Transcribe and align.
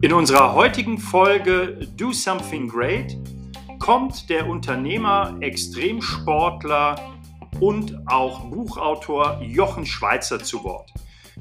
In 0.00 0.12
unserer 0.12 0.54
heutigen 0.54 0.98
Folge 0.98 1.88
Do 1.96 2.12
Something 2.12 2.68
Great 2.68 3.16
kommt 3.78 4.30
der 4.30 4.48
Unternehmer, 4.48 5.36
Extremsportler 5.40 7.14
und 7.60 7.96
auch 8.06 8.48
Buchautor 8.48 9.40
Jochen 9.42 9.84
Schweizer 9.84 10.38
zu 10.38 10.62
Wort. 10.64 10.92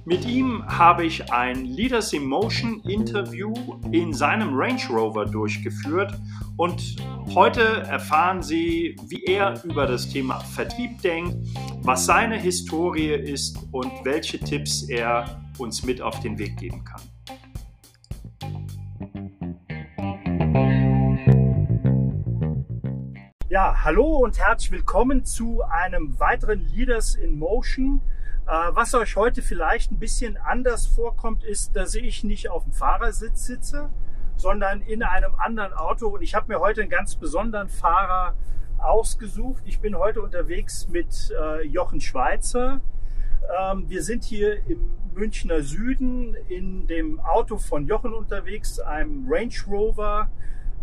Mit 0.06 0.26
ihm 0.26 0.64
habe 0.68 1.06
ich 1.06 1.32
ein 1.32 1.66
Leaders 1.66 2.14
in 2.14 2.26
Motion 2.26 2.82
Interview 2.82 3.54
in 3.92 4.14
seinem 4.14 4.54
Range 4.54 4.82
Rover 4.90 5.26
durchgeführt 5.26 6.14
und 6.58 6.96
heute 7.34 7.62
erfahren 7.62 8.42
Sie, 8.42 8.96
wie 9.08 9.24
er 9.26 9.64
über 9.64 9.86
das 9.86 10.10
Thema 10.10 10.40
Vertrieb 10.40 11.02
denkt, 11.02 11.38
was 11.82 12.06
seine 12.06 12.38
Historie 12.38 13.14
ist 13.14 13.58
und 13.72 13.92
welche 14.04 14.40
Tipps 14.40 14.84
er 14.84 15.42
uns 15.58 15.84
mit 15.84 16.02
auf 16.02 16.20
den 16.20 16.38
Weg 16.38 16.58
geben 16.58 16.84
kann. 16.84 17.02
Ja, 23.50 23.84
hallo 23.84 24.18
und 24.18 24.38
herzlich 24.38 24.72
willkommen 24.72 25.26
zu 25.26 25.64
einem 25.64 26.20
weiteren 26.20 26.68
Leaders 26.68 27.16
in 27.16 27.40
Motion. 27.40 28.02
Äh, 28.48 28.74
was 28.76 28.94
euch 28.94 29.18
heute 29.18 29.42
vielleicht 29.42 29.92
ein 29.92 30.00
bisschen 30.00 30.38
anders 30.38 30.88
vorkommt, 30.88 31.44
ist, 31.44 31.76
dass 31.76 31.96
ich 31.96 32.24
nicht 32.24 32.50
auf 32.50 32.64
dem 32.64 32.72
Fahrersitz 32.72 33.46
sitze, 33.46 33.90
sondern 34.38 34.82
in 34.82 35.04
einem 35.04 35.36
anderen 35.36 35.74
Auto. 35.74 36.08
Und 36.08 36.22
ich 36.22 36.34
habe 36.34 36.54
mir 36.54 36.62
heute 36.62 36.80
einen 36.80 36.90
ganz 36.90 37.18
besonderen 37.18 37.68
Fahrer 37.68 38.36
ausgesucht. 38.78 39.64
Ich 39.66 39.82
bin 39.82 39.98
heute 39.98 40.22
unterwegs 40.22 40.88
mit 40.88 41.34
äh, 41.38 41.68
Jochen 41.68 42.00
Schweizer. 42.00 42.80
Ähm, 43.60 43.90
wir 43.90 44.02
sind 44.02 44.24
hier 44.24 44.66
im 44.66 44.92
Münchner 45.14 45.62
Süden 45.62 46.36
in 46.48 46.88
dem 46.88 47.20
Auto 47.20 47.58
von 47.58 47.86
Jochen 47.86 48.14
unterwegs, 48.14 48.80
einem 48.80 49.26
Range 49.28 49.56
Rover 49.68 50.30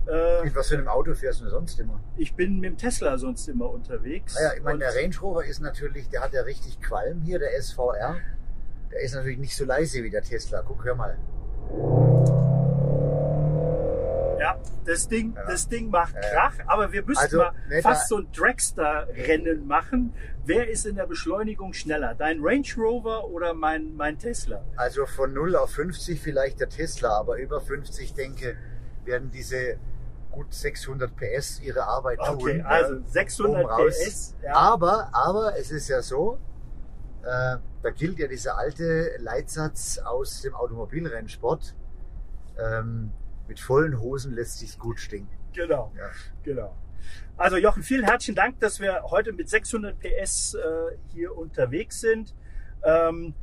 äh, 0.07 0.45
mit 0.45 0.55
was 0.55 0.69
für 0.69 0.77
einem 0.77 0.89
Auto 0.89 1.15
fährst 1.15 1.41
du 1.41 1.49
sonst 1.49 1.81
immer? 1.81 2.01
Ich 2.17 2.35
bin 2.35 2.61
mit 2.61 2.71
dem 2.71 2.77
Tesla 2.77 3.17
sonst 3.17 3.49
immer 3.49 3.71
unterwegs. 3.71 4.35
Naja, 4.35 4.53
ich 4.57 4.63
meine, 4.63 4.81
der 4.81 4.95
Range 4.95 5.15
Rover 5.21 5.45
ist 5.45 5.61
natürlich, 5.61 6.09
der 6.09 6.23
hat 6.23 6.33
ja 6.33 6.43
richtig 6.43 6.81
Qualm 6.81 7.23
hier, 7.23 7.39
der 7.39 7.51
SVR. 7.61 8.17
Der 8.93 9.01
ist 9.01 9.15
natürlich 9.15 9.39
nicht 9.39 9.57
so 9.57 9.65
leise 9.65 10.03
wie 10.03 10.11
der 10.11 10.23
Tesla. 10.23 10.63
Guck, 10.63 10.85
hör 10.85 10.95
mal. 10.95 11.17
Ja, 14.39 14.61
das 14.85 15.09
Ding, 15.09 15.33
ja. 15.35 15.47
das 15.47 15.69
Ding 15.69 15.89
macht 15.89 16.15
Krach, 16.21 16.55
aber 16.67 16.93
wir 16.93 17.03
müssen 17.03 17.23
also, 17.23 17.39
mal 17.39 17.55
fast 17.81 18.09
so 18.09 18.19
ein 18.19 18.27
Dragster-Rennen 18.37 19.67
machen. 19.67 20.13
Wer 20.45 20.69
ist 20.69 20.85
in 20.85 20.97
der 20.97 21.07
Beschleunigung 21.07 21.73
schneller? 21.73 22.15
Dein 22.15 22.41
Range 22.43 22.67
Rover 22.77 23.27
oder 23.29 23.55
mein, 23.55 23.97
mein 23.97 24.19
Tesla? 24.19 24.63
Also 24.77 25.07
von 25.07 25.33
0 25.33 25.57
auf 25.57 25.71
50 25.71 26.21
vielleicht 26.21 26.61
der 26.61 26.69
Tesla, 26.69 27.19
aber 27.19 27.39
über 27.39 27.63
50 27.63 28.13
denke, 28.13 28.57
werden 29.07 29.31
diese 29.31 29.79
gut 30.35 30.53
600 30.53 31.15
PS 31.17 31.61
ihre 31.61 31.85
Arbeit 31.85 32.19
tun. 32.19 32.35
Okay, 32.35 32.63
also 32.63 33.01
600 33.07 33.65
um 33.65 33.71
PS. 33.89 34.35
Ja. 34.43 34.55
Aber, 34.55 35.11
aber 35.13 35.57
es 35.57 35.71
ist 35.71 35.89
ja 35.89 36.03
so, 36.03 36.39
äh, 37.23 37.57
da 37.83 37.91
gilt 37.95 38.19
ja 38.19 38.27
dieser 38.27 38.59
alte 38.59 39.17
Leitsatz 39.19 39.99
aus 39.99 40.43
dem 40.43 40.55
Automobilrennsport. 40.55 41.75
Ähm, 42.59 43.13
mit 43.47 43.61
vollen 43.61 44.01
Hosen 44.01 44.33
lässt 44.33 44.59
sich 44.59 44.79
gut 44.79 44.99
stinken. 44.99 45.37
Genau, 45.53 45.93
ja. 45.97 46.11
genau. 46.43 46.77
Also 47.37 47.57
Jochen, 47.57 47.83
vielen 47.83 48.05
herzlichen 48.05 48.35
Dank, 48.35 48.59
dass 48.61 48.81
wir 48.81 49.03
heute 49.05 49.33
mit 49.33 49.49
600 49.49 49.99
PS 49.99 50.55
äh, 50.55 50.97
hier 51.13 51.37
unterwegs 51.37 52.01
sind. 52.01 52.35
Ähm, 52.83 53.35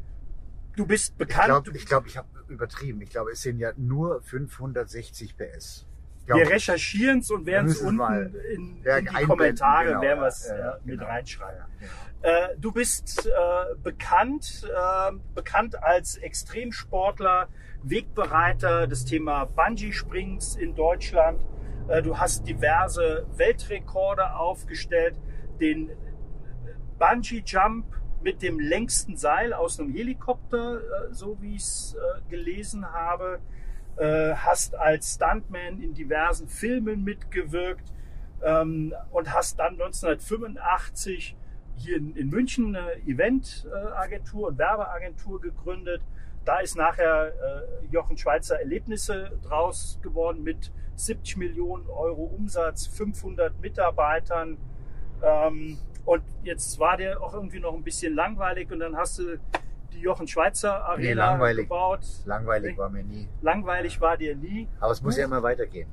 du 0.76 0.86
bist 0.86 1.18
bekannt. 1.18 1.48
Ich 1.48 1.64
glaube, 1.64 1.78
ich, 1.78 1.86
glaub, 1.86 2.08
ich 2.08 2.18
habe 2.18 2.28
übertrieben. 2.48 3.02
Ich 3.02 3.10
glaube, 3.10 3.32
es 3.32 3.42
sind 3.42 3.60
ja 3.60 3.72
nur 3.78 4.22
560 4.22 5.38
PS. 5.38 5.88
Wir 6.36 6.50
recherchieren 6.50 7.20
es 7.20 7.32
und 7.32 7.46
werden 7.46 7.70
es 7.70 7.82
unten 7.82 8.34
in, 8.54 8.84
in, 8.84 8.84
die 8.84 9.26
Kommentare 9.26 9.88
genau, 9.90 10.02
werden 10.02 10.24
es 10.24 10.48
ja, 10.48 10.72
äh, 10.72 10.80
mit 10.84 11.00
genau. 11.00 11.12
reinschreiben. 11.12 11.62
Ja. 11.80 11.88
Äh, 12.22 12.56
du 12.60 12.72
bist 12.72 13.26
äh, 13.26 13.32
bekannt, 13.82 14.68
äh, 14.70 15.12
bekannt 15.34 15.82
als 15.82 16.18
Extremsportler, 16.18 17.48
Wegbereiter 17.84 18.88
des 18.88 19.06
Thema 19.06 19.46
Bungee-Springs 19.46 20.56
in 20.56 20.76
Deutschland. 20.76 21.44
Äh, 21.88 22.04
du 22.04 22.20
hast 22.20 22.48
diverse 22.48 23.26
Weltrekorde 23.38 24.36
aufgestellt, 24.36 25.16
den 25.60 25.90
Bungee-Jump 27.00 27.86
mit 28.22 28.44
dem 28.44 28.60
längsten 28.60 29.18
Seil 29.18 29.52
aus 29.52 29.80
einem 29.80 29.92
Helikopter, 29.92 30.78
äh, 30.78 31.14
so 31.14 31.42
wie 31.42 31.56
ich 31.56 31.64
es 31.64 31.98
gelesen 32.30 32.86
habe 32.86 33.40
äh, 33.98 34.34
hast 34.34 34.76
als 34.76 35.16
Stuntman 35.16 35.82
in 35.82 35.94
diversen 35.94 36.48
Filmen 36.48 37.04
mitgewirkt 37.04 37.92
ähm, 38.44 38.94
und 39.12 39.34
hast 39.34 39.60
dann 39.60 39.74
1985 39.74 41.36
hier 41.78 41.98
in, 41.98 42.16
in 42.16 42.30
München 42.30 42.76
eine 42.76 42.96
Eventagentur 43.06 44.50
und 44.50 44.58
Werbeagentur 44.58 45.42
gegründet. 45.42 46.02
Da 46.46 46.60
ist 46.60 46.76
nachher 46.76 47.28
äh, 47.28 47.86
Jochen 47.92 48.18
Schweizer 48.18 48.60
Erlebnisse 48.60 49.32
draus 49.44 50.00
geworden 50.02 50.44
mit 50.44 50.72
70 50.96 51.38
Millionen 51.38 51.88
Euro 51.88 52.24
Umsatz, 52.24 52.88
500 52.88 53.60
Mitarbeitern. 53.62 54.58
Ähm, 55.24 55.78
und 56.06 56.24
jetzt 56.44 56.80
war 56.80 56.98
der 56.98 57.22
auch 57.22 57.34
irgendwie 57.34 57.60
noch 57.60 57.76
ein 57.76 57.84
bisschen 57.84 58.16
langweilig 58.16 58.72
und 58.72 58.80
dann 58.80 58.98
hast 58.98 59.20
du 59.20 59.38
die 59.94 60.00
Jochen 60.00 60.28
Schweizer 60.28 60.84
Arena 60.84 61.04
nee, 61.04 61.14
langweilig. 61.14 61.66
gebaut. 61.66 62.06
Langweilig 62.26 62.78
war 62.78 62.90
mir 62.90 63.04
nie. 63.04 63.28
Langweilig 63.42 64.00
war 64.02 64.18
dir 64.18 64.36
nie. 64.36 64.68
Aber 64.80 64.92
es 64.92 65.02
muss 65.02 65.16
Buch, 65.16 65.20
ja 65.20 65.26
immer 65.26 65.44
weitergehen. 65.44 65.90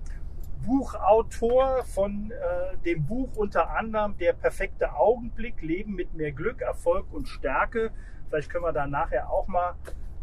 Buchautor 0.64 1.84
von 1.84 2.30
äh, 2.30 2.76
dem 2.84 3.06
Buch 3.06 3.36
unter 3.36 3.70
anderem 3.70 4.16
Der 4.18 4.32
perfekte 4.32 4.94
Augenblick, 4.94 5.62
Leben 5.62 5.94
mit 5.94 6.14
mehr 6.14 6.32
Glück, 6.32 6.60
Erfolg 6.60 7.06
und 7.12 7.28
Stärke. 7.28 7.90
Vielleicht 8.28 8.50
können 8.50 8.64
wir 8.64 8.72
da 8.72 8.86
nachher 8.86 9.30
auch 9.30 9.46
mal 9.46 9.74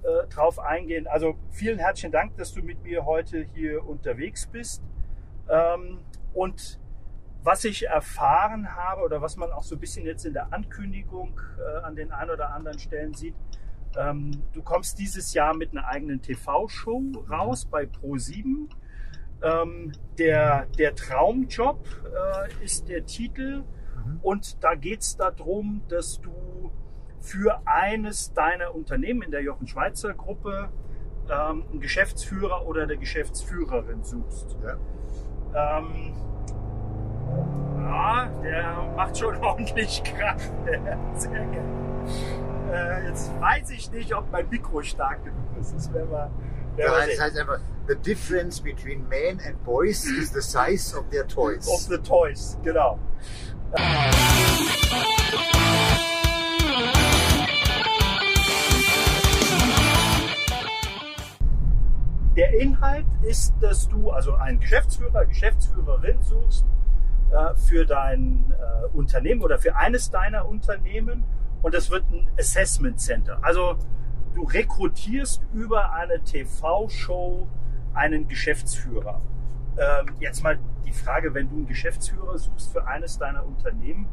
äh, 0.04 0.28
drauf 0.28 0.60
eingehen. 0.60 1.08
Also 1.08 1.36
vielen 1.52 1.80
herzlichen 1.80 2.12
Dank, 2.12 2.38
dass 2.38 2.54
du 2.54 2.62
mit 2.62 2.84
mir 2.84 3.06
heute 3.06 3.48
hier 3.54 3.86
unterwegs 3.86 4.46
bist. 4.48 4.84
Ähm, 5.50 6.00
und 6.34 6.80
was 7.44 7.64
ich 7.64 7.88
erfahren 7.88 8.76
habe 8.76 9.04
oder 9.04 9.22
was 9.22 9.38
man 9.38 9.52
auch 9.52 9.64
so 9.64 9.76
ein 9.76 9.80
bisschen 9.80 10.06
jetzt 10.06 10.26
in 10.26 10.34
der 10.34 10.52
Ankündigung 10.52 11.40
äh, 11.60 11.84
an 11.84 11.96
den 11.96 12.12
ein 12.12 12.30
oder 12.30 12.50
anderen 12.52 12.80
Stellen 12.80 13.14
sieht, 13.14 13.36
ähm, 13.98 14.32
du 14.54 14.62
kommst 14.62 15.00
dieses 15.00 15.34
Jahr 15.34 15.56
mit 15.56 15.72
einer 15.72 15.88
eigenen 15.88 16.22
TV-Show 16.22 17.26
raus 17.30 17.66
bei 17.66 17.84
Pro7. 17.84 18.70
Ähm, 19.42 19.92
der, 20.18 20.66
der 20.78 20.96
Traumjob 20.96 21.86
äh, 22.06 22.64
ist 22.64 22.90
der 22.90 23.06
Titel. 23.06 23.64
Mhm. 24.06 24.20
Und 24.22 24.64
da 24.64 24.76
geht 24.76 25.02
es 25.02 25.18
darum, 25.18 25.82
dass 25.88 26.20
du 26.22 26.72
für 27.20 27.62
eines 27.66 28.34
deiner 28.34 28.76
Unternehmen 28.76 29.24
in 29.24 29.32
der 29.32 29.42
Jochen 29.42 29.68
Schweizer 29.68 30.14
Gruppe 30.14 30.70
ähm, 31.30 31.64
einen 31.70 31.80
Geschäftsführer 31.80 32.66
oder 32.68 32.84
eine 32.84 32.98
Geschäftsführerin 32.98 34.04
suchst. 34.04 34.58
Ja. 34.64 35.80
Ähm, 35.80 36.14
ja, 37.78 38.30
der 38.44 38.94
macht 38.96 39.18
schon 39.18 39.36
ordentlich 39.44 40.04
Krach. 40.04 40.40
Sehr 41.16 41.46
geil. 41.46 42.45
Äh, 42.72 43.08
jetzt 43.08 43.32
weiß 43.40 43.70
ich 43.72 43.92
nicht, 43.92 44.16
ob 44.16 44.32
mein 44.32 44.50
Mikro 44.50 44.82
stark 44.82 45.24
genug 45.24 45.58
ist. 45.60 45.74
Das 45.74 45.94
wäre 45.94 46.06
mal. 46.06 46.32
Wär 46.76 46.86
ja, 46.86 47.06
das 47.06 47.22
heißt 47.22 47.38
einfach, 47.38 47.60
the 47.88 47.96
difference 47.96 48.60
between 48.60 49.08
men 49.08 49.40
and 49.46 49.64
boys 49.64 50.06
is 50.06 50.32
the 50.32 50.42
size 50.42 50.98
of 50.98 51.10
their 51.10 51.28
toys. 51.28 51.68
Of 51.68 51.82
the 51.82 51.98
toys, 51.98 52.58
genau. 52.64 53.00
Der 62.36 62.54
Inhalt 62.60 63.06
ist, 63.22 63.54
dass 63.62 63.88
du 63.88 64.10
also 64.12 64.34
einen 64.34 64.60
Geschäftsführer, 64.60 65.26
Geschäftsführerin 65.26 66.22
suchst 66.22 66.66
äh, 67.32 67.56
für 67.56 67.86
dein 67.86 68.52
äh, 68.52 68.88
Unternehmen 68.94 69.42
oder 69.42 69.58
für 69.58 69.76
eines 69.76 70.10
deiner 70.10 70.48
Unternehmen 70.48 71.24
und 71.66 71.74
das 71.74 71.90
wird 71.90 72.04
ein 72.12 72.30
Assessment 72.38 73.00
Center. 73.00 73.40
Also 73.42 73.76
du 74.36 74.44
rekrutierst 74.44 75.42
über 75.52 75.94
eine 75.94 76.24
TV-Show 76.24 77.48
einen 77.96 78.28
Geschäftsführer. 78.28 79.20
Ähm, 79.76 80.16
jetzt 80.20 80.44
mal 80.44 80.60
die 80.86 80.92
Frage, 80.92 81.34
wenn 81.34 81.50
du 81.50 81.56
einen 81.56 81.66
Geschäftsführer 81.66 82.38
suchst 82.38 82.72
für 82.72 82.86
eines 82.86 83.18
deiner 83.18 83.44
Unternehmen, 83.44 84.06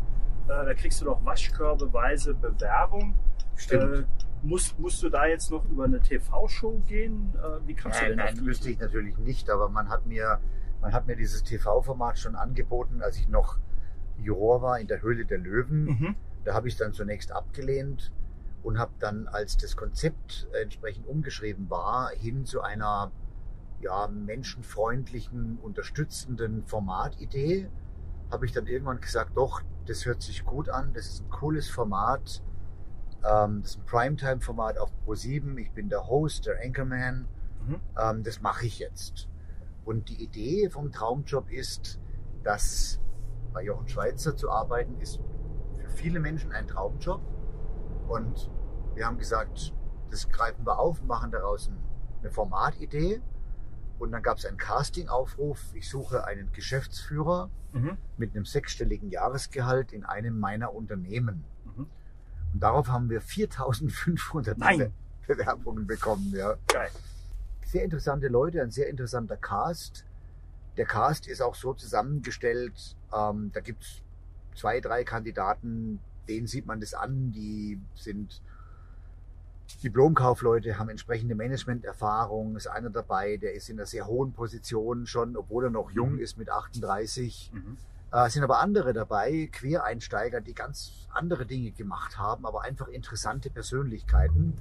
äh, 0.47 0.65
da 0.65 0.73
kriegst 0.73 1.03
du 1.03 1.05
doch 1.05 1.23
waschkörbeweise 1.27 2.33
Bewerbung. 2.33 3.19
Stimmt. 3.57 3.99
Äh, 3.99 4.05
musst, 4.43 4.79
musst 4.79 5.03
du 5.03 5.11
da 5.11 5.27
jetzt 5.27 5.51
noch 5.51 5.67
über 5.67 5.85
eine 5.85 6.01
TV-Show 6.01 6.81
gehen? 6.87 7.35
Äh, 7.35 7.69
wie 7.69 7.75
kannst 7.75 8.01
nein, 8.01 8.13
du 8.13 8.17
denn 8.17 8.35
Nein, 8.35 8.47
wüsste 8.47 8.71
ich 8.71 8.79
natürlich 8.79 9.19
nicht, 9.19 9.51
aber 9.51 9.69
man 9.69 9.91
hat 9.91 10.07
mir, 10.07 10.41
man 10.81 10.95
hat 10.95 11.07
mir 11.07 11.17
dieses 11.17 11.43
TV-Format 11.43 12.19
schon 12.19 12.35
angeboten, 12.35 13.03
als 13.03 13.19
ich 13.19 13.29
noch 13.29 13.59
Juror 14.17 14.63
war 14.63 14.81
in 14.81 14.87
der 14.87 15.03
Höhle 15.03 15.27
der 15.27 15.37
Löwen. 15.37 15.85
Mhm 15.85 16.17
da 16.45 16.55
habe 16.55 16.69
ich 16.69 16.77
dann 16.77 16.93
zunächst 16.93 17.33
abgelehnt 17.33 18.13
und 18.63 18.79
habe 18.79 18.93
dann, 18.99 19.29
als 19.29 19.57
das 19.57 19.77
Konzept 19.77 20.49
entsprechend 20.61 21.07
umgeschrieben 21.07 21.69
war, 21.71 22.11
hin 22.11 22.45
zu 22.45 22.63
einer 22.63 23.11
ja, 23.81 24.07
menschenfreundlichen, 24.07 25.59
unterstützenden 25.61 26.65
Formatidee, 26.65 27.69
habe 28.31 28.47
ich 28.47 28.53
dann 28.53 28.67
irgendwann 28.67 29.01
gesagt, 29.01 29.37
doch, 29.37 29.63
das 29.87 30.07
hört 30.07 30.23
sich 30.23 30.45
gut 30.45 30.69
an, 30.69 30.93
das 30.95 31.07
ist 31.07 31.25
ein 31.25 31.31
cooles 31.31 31.69
Format, 31.69 32.43
ähm, 33.25 33.63
das 33.63 33.73
ist 33.73 33.81
ein 33.81 33.87
Primetime-Format 33.87 34.79
auf 34.79 34.91
Pro7, 35.05 35.59
ich 35.59 35.73
bin 35.73 35.89
der 35.89 36.07
Host, 36.07 36.47
der 36.47 36.61
Anchorman, 36.65 37.27
mhm. 37.67 37.81
ähm, 37.99 38.23
das 38.23 38.41
mache 38.41 38.67
ich 38.67 38.79
jetzt. 38.79 39.29
Und 39.85 40.09
die 40.09 40.23
Idee 40.23 40.71
vom 40.71 40.93
Traumjob 40.93 41.51
ist, 41.51 42.01
dass 42.45 43.01
bei 43.53 43.65
Jochen 43.65 43.89
Schweizer 43.89 44.37
zu 44.37 44.51
arbeiten, 44.51 45.01
ist 45.01 45.21
viele 45.93 46.21
Menschen 46.21 46.53
ein 46.53 46.67
Traumjob. 46.67 47.21
Und 48.09 48.51
wir 48.95 49.07
haben 49.07 49.19
gesagt, 49.19 49.73
das 50.11 50.29
greifen 50.29 50.67
wir 50.67 50.79
auf, 50.79 51.03
machen 51.03 51.31
daraus 51.31 51.71
eine 52.21 52.31
Formatidee. 52.31 53.21
Und 53.99 54.13
dann 54.13 54.23
gab 54.23 54.39
es 54.39 54.47
einen 54.47 54.57
Casting-Aufruf. 54.57 55.75
Ich 55.75 55.89
suche 55.89 56.25
einen 56.25 56.53
Geschäftsführer 56.53 57.51
mhm. 57.73 57.97
mit 58.17 58.35
einem 58.35 58.45
sechsstelligen 58.45 59.11
Jahresgehalt 59.11 59.93
in 59.93 60.05
einem 60.05 60.39
meiner 60.39 60.75
Unternehmen. 60.75 61.45
Mhm. 61.65 61.87
Und 62.53 62.63
darauf 62.63 62.89
haben 62.89 63.11
wir 63.11 63.21
4500 63.21 64.59
Nein. 64.59 64.93
Bewerbungen 65.27 65.87
bekommen. 65.87 66.33
Ja. 66.35 66.57
Geil. 66.67 66.91
Sehr 67.65 67.85
interessante 67.85 68.29
Leute, 68.29 68.61
ein 68.61 68.71
sehr 68.71 68.89
interessanter 68.89 69.37
Cast. 69.37 70.05
Der 70.77 70.85
Cast 70.85 71.27
ist 71.27 71.41
auch 71.41 71.55
so 71.55 71.75
zusammengestellt, 71.75 72.97
ähm, 73.15 73.51
da 73.53 73.61
gibt 73.61 73.83
es 73.83 74.03
zwei, 74.55 74.81
drei 74.81 75.05
Kandidaten, 75.05 76.01
denen 76.29 76.47
sieht 76.47 76.67
man 76.67 76.81
das 76.81 76.95
an, 76.95 77.33
die 77.33 77.81
sind 77.95 78.41
Diplomkaufleute, 79.83 80.79
haben 80.79 80.91
entsprechende 80.91 81.35
Managementerfahrung. 81.35 82.57
Ist 82.57 82.67
einer 82.67 82.91
dabei, 82.91 83.37
der 83.37 83.55
ist 83.55 83.69
in 83.69 83.79
einer 83.79 83.87
sehr 83.87 84.07
hohen 84.07 84.33
Position 84.33 85.07
schon, 85.07 85.37
obwohl 85.37 85.65
er 85.65 85.71
noch 85.71 85.91
jung 85.91 86.13
mhm. 86.13 86.19
ist 86.21 86.37
mit 86.39 86.51
38. 86.51 87.51
Mhm. 87.53 87.77
Äh, 88.13 88.29
sind 88.29 88.45
aber 88.45 88.61
andere 88.61 88.93
dabei, 88.93 89.49
Quereinsteiger, 89.51 90.41
die 90.41 90.55
ganz 90.55 91.09
andere 91.11 91.47
Dinge 91.47 91.73
gemacht 91.73 92.19
haben, 92.19 92.45
aber 92.45 92.63
einfach 92.63 92.89
interessante 92.89 93.51
Persönlichkeiten. 93.51 94.55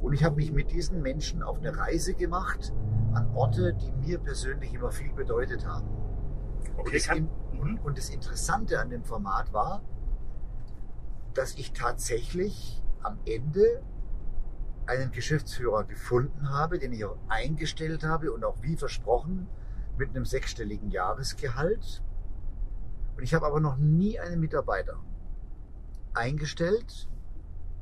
Und 0.00 0.12
ich 0.12 0.24
habe 0.24 0.36
mich 0.36 0.52
mit 0.52 0.70
diesen 0.70 1.02
Menschen 1.02 1.42
auf 1.42 1.58
eine 1.58 1.76
Reise 1.76 2.14
gemacht 2.14 2.72
an 3.12 3.28
Orte, 3.34 3.74
die 3.74 3.92
mir 3.92 4.18
persönlich 4.18 4.72
immer 4.72 4.90
viel 4.90 5.12
bedeutet 5.12 5.66
haben. 5.66 5.88
Okay, 6.76 6.82
und, 6.84 6.94
das, 6.94 7.06
kann, 7.06 7.28
mhm. 7.52 7.78
und 7.84 7.98
das 7.98 8.10
Interessante 8.10 8.80
an 8.80 8.90
dem 8.90 9.04
Format 9.04 9.52
war, 9.52 9.82
dass 11.34 11.54
ich 11.54 11.72
tatsächlich 11.72 12.82
am 13.02 13.18
Ende 13.24 13.82
einen 14.86 15.12
Geschäftsführer 15.12 15.84
gefunden 15.84 16.50
habe, 16.50 16.78
den 16.78 16.92
ich 16.92 17.04
auch 17.04 17.18
eingestellt 17.28 18.04
habe 18.04 18.32
und 18.32 18.44
auch 18.44 18.62
wie 18.62 18.76
versprochen 18.76 19.46
mit 19.98 20.10
einem 20.10 20.24
sechsstelligen 20.24 20.90
Jahresgehalt. 20.90 22.02
Und 23.16 23.22
ich 23.22 23.34
habe 23.34 23.46
aber 23.46 23.60
noch 23.60 23.76
nie 23.76 24.18
einen 24.18 24.40
Mitarbeiter 24.40 24.98
eingestellt, 26.14 27.08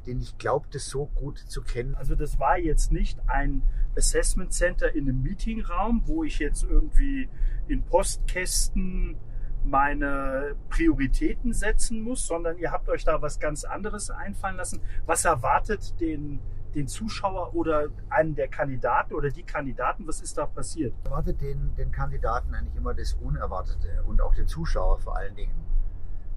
den 0.07 0.21
ich 0.21 0.37
glaubte 0.39 0.79
so 0.79 1.07
gut 1.07 1.39
zu 1.39 1.63
kennen. 1.63 1.95
Also 1.95 2.15
das 2.15 2.39
war 2.39 2.59
jetzt 2.59 2.93
nicht 2.93 3.19
ein 3.29 3.63
Assessment 3.97 4.53
Center 4.53 4.95
in 4.95 5.09
einem 5.09 5.23
Meetingraum, 5.23 6.03
wo 6.07 6.25
ich 6.25 6.39
jetzt 6.39 6.65
irgendwie 6.65 7.29
in 7.69 7.83
Postkästen 7.83 9.17
meine 9.65 10.55
Prioritäten 10.71 11.53
setzen 11.53 12.01
muss, 12.01 12.27
sondern 12.27 12.57
ihr 12.59 12.71
habt 12.71 12.89
euch 12.89 13.05
da 13.05 13.21
was 13.21 13.41
ganz 13.41 13.65
anderes 13.65 14.11
einfallen 14.11 14.57
lassen. 14.57 14.81
Was 15.07 15.25
erwartet 15.25 16.01
den, 16.01 16.41
den 16.75 16.87
Zuschauer 16.87 17.55
oder 17.55 17.89
einen 18.09 18.35
der 18.35 18.49
Kandidaten 18.49 19.15
oder 19.15 19.31
die 19.31 19.43
Kandidaten? 19.43 20.07
Was 20.07 20.21
ist 20.21 20.39
da 20.39 20.47
passiert? 20.47 20.95
Erwartet 21.05 21.41
den, 21.41 21.75
den 21.77 21.91
Kandidaten 21.91 22.55
eigentlich 22.55 22.77
immer 22.77 22.95
das 22.95 23.15
Unerwartete 23.15 24.03
und 24.07 24.21
auch 24.21 24.35
den 24.35 24.47
Zuschauer 24.47 24.99
vor 25.01 25.17
allen 25.17 25.35
Dingen. 25.35 25.67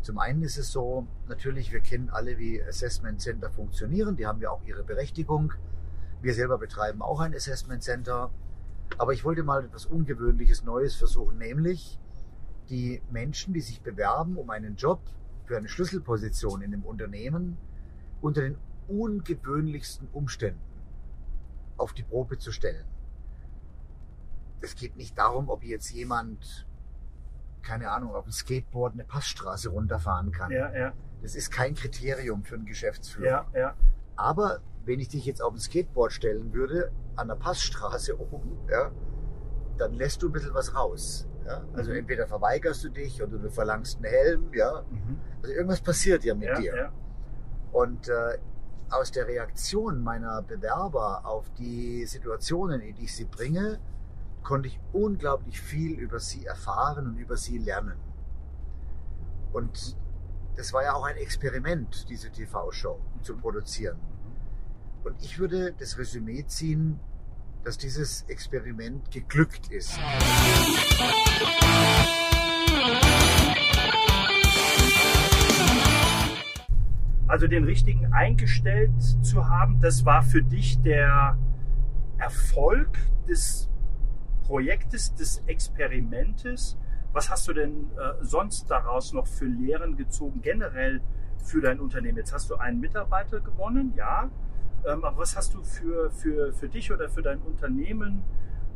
Zum 0.02 0.18
einen 0.18 0.44
ist 0.44 0.58
es 0.58 0.72
so, 0.72 1.06
natürlich, 1.28 1.72
wir 1.72 1.82
kennen 1.82 2.10
alle, 2.10 2.38
wie 2.38 2.64
Assessment 2.64 3.22
Center 3.22 3.50
funktionieren. 3.50 4.16
Die 4.16 4.26
haben 4.26 4.42
ja 4.42 4.50
auch 4.50 4.64
ihre 4.66 4.84
Berechtigung. 4.84 5.54
Wir 6.22 6.34
selber 6.34 6.58
betreiben 6.58 7.02
auch 7.02 7.20
ein 7.20 7.36
Assessment 7.36 7.84
Center. 7.84 8.32
Aber 8.98 9.14
ich 9.14 9.24
wollte 9.24 9.44
mal 9.44 9.66
etwas 9.66 9.86
Ungewöhnliches, 9.86 10.64
Neues 10.64 10.96
versuchen, 10.96 11.38
nämlich 11.38 12.00
die 12.70 13.02
Menschen, 13.12 13.54
die 13.54 13.62
sich 13.62 13.82
bewerben 13.82 14.38
um 14.38 14.50
einen 14.50 14.76
Job 14.76 15.02
für 15.46 15.58
eine 15.58 15.68
Schlüsselposition 15.68 16.62
in 16.62 16.72
dem 16.72 16.84
Unternehmen, 16.84 17.58
unter 18.22 18.42
den 18.42 18.58
ungewöhnlichsten 18.88 20.08
Umständen 20.12 20.60
auf 21.78 21.94
die 21.94 22.04
Probe 22.04 22.38
zu 22.38 22.52
stellen. 22.52 22.86
Es 24.62 24.76
geht 24.76 24.98
nicht 24.98 25.18
darum, 25.18 25.50
ob 25.50 25.64
jetzt 25.64 25.92
jemand 25.92 26.68
keine 27.62 27.92
Ahnung, 27.92 28.16
auf 28.16 28.24
dem 28.24 28.32
Skateboard 28.32 28.94
eine 28.94 29.04
Passstraße 29.04 29.70
runterfahren 29.70 30.32
kann. 30.32 30.52
Ja, 30.52 30.76
ja. 30.76 30.94
Das 31.22 31.36
ist 31.36 31.52
kein 31.52 31.76
Kriterium 31.76 32.44
für 32.44 32.56
einen 32.56 32.66
Geschäftsführer. 32.66 33.46
Ja, 33.54 33.60
ja. 33.60 33.76
Aber 34.16 34.60
wenn 34.86 35.00
ich 35.00 35.10
dich 35.10 35.26
jetzt 35.26 35.42
auf 35.42 35.54
ein 35.54 35.60
Skateboard 35.60 36.12
stellen 36.12 36.54
würde, 36.54 36.92
an 37.20 37.28
der 37.28 37.36
Passstraße 37.36 38.20
oben, 38.20 38.58
ja, 38.70 38.92
dann 39.78 39.94
lässt 39.94 40.22
du 40.22 40.30
ein 40.30 40.32
bisschen 40.32 40.54
was 40.54 40.74
raus. 40.76 41.28
Ja? 41.46 41.64
Also 41.74 41.92
mhm. 41.92 41.98
entweder 41.98 42.28
verweigerst 42.28 42.84
du 42.84 42.90
dich 42.90 43.22
oder 43.22 43.38
du 43.38 43.50
verlangst 43.50 43.98
einen 43.98 44.06
Helm, 44.06 44.54
ja. 44.54 44.84
Mhm. 44.90 45.20
Also 45.42 45.54
irgendwas 45.54 45.82
passiert 45.82 46.24
ja 46.24 46.36
mit 46.36 46.50
ja, 46.50 46.60
dir. 46.60 46.76
Ja. 46.76 46.92
Und 47.72 48.08
äh, 48.08 48.38
aus 48.90 49.12
der 49.12 49.28
Reaktion 49.28 50.02
meiner 50.02 50.42
Bewerber 50.42 51.26
auf 51.26 51.50
die 51.52 52.06
Situationen, 52.06 52.82
in 52.82 52.96
die 52.96 53.04
ich 53.04 53.16
sie 53.16 53.26
bringe, 53.26 53.80
konnte 54.44 54.68
ich 54.68 54.80
unglaublich 54.94 55.62
viel 55.62 56.00
über 56.00 56.20
sie 56.20 56.46
erfahren 56.46 57.08
und 57.08 57.18
über 57.18 57.38
sie 57.38 57.58
lernen. 57.58 57.98
Und 59.54 59.98
das 60.56 60.74
war 60.74 60.84
ja 60.84 60.94
auch 60.94 61.04
ein 61.04 61.18
Experiment, 61.18 62.10
diese 62.10 62.32
TV-Show 62.32 63.00
zu 63.22 63.38
produzieren. 63.38 64.00
Und 65.04 65.22
ich 65.24 65.40
würde 65.40 65.74
das 65.74 65.98
Resümee 65.98 66.46
ziehen, 66.46 67.00
dass 67.64 67.78
dieses 67.78 68.24
Experiment 68.24 69.12
geglückt 69.12 69.72
ist. 69.72 70.00
Also 77.28 77.48
den 77.48 77.64
richtigen 77.64 78.12
eingestellt 78.12 78.92
zu 79.22 79.48
haben, 79.48 79.80
das 79.82 80.04
war 80.04 80.24
für 80.24 80.42
dich 80.42 80.82
der 80.82 81.38
Erfolg 82.18 82.98
des 83.28 83.70
Projektes, 84.42 85.14
des 85.14 85.44
Experimentes. 85.46 86.76
Was 87.14 87.30
hast 87.30 87.48
du 87.48 87.54
denn 87.54 87.92
äh, 87.92 88.24
sonst 88.24 88.70
daraus 88.72 89.14
noch 89.14 89.28
für 89.28 89.46
Lehren 89.46 89.96
gezogen, 89.96 90.42
generell 90.42 91.02
für 91.38 91.62
dein 91.62 91.80
Unternehmen? 91.80 92.18
Jetzt 92.18 92.34
hast 92.34 92.50
du 92.50 92.56
einen 92.56 92.80
Mitarbeiter 92.80 93.40
gewonnen, 93.40 93.94
ja. 93.96 94.30
Ähm, 94.86 95.04
aber 95.04 95.18
was 95.18 95.36
hast 95.36 95.54
du 95.54 95.64
für, 95.64 96.10
für, 96.12 96.54
für 96.54 96.70
dich 96.70 96.92
oder 96.92 97.10
für 97.10 97.22
dein 97.22 97.42
Unternehmen 97.42 98.24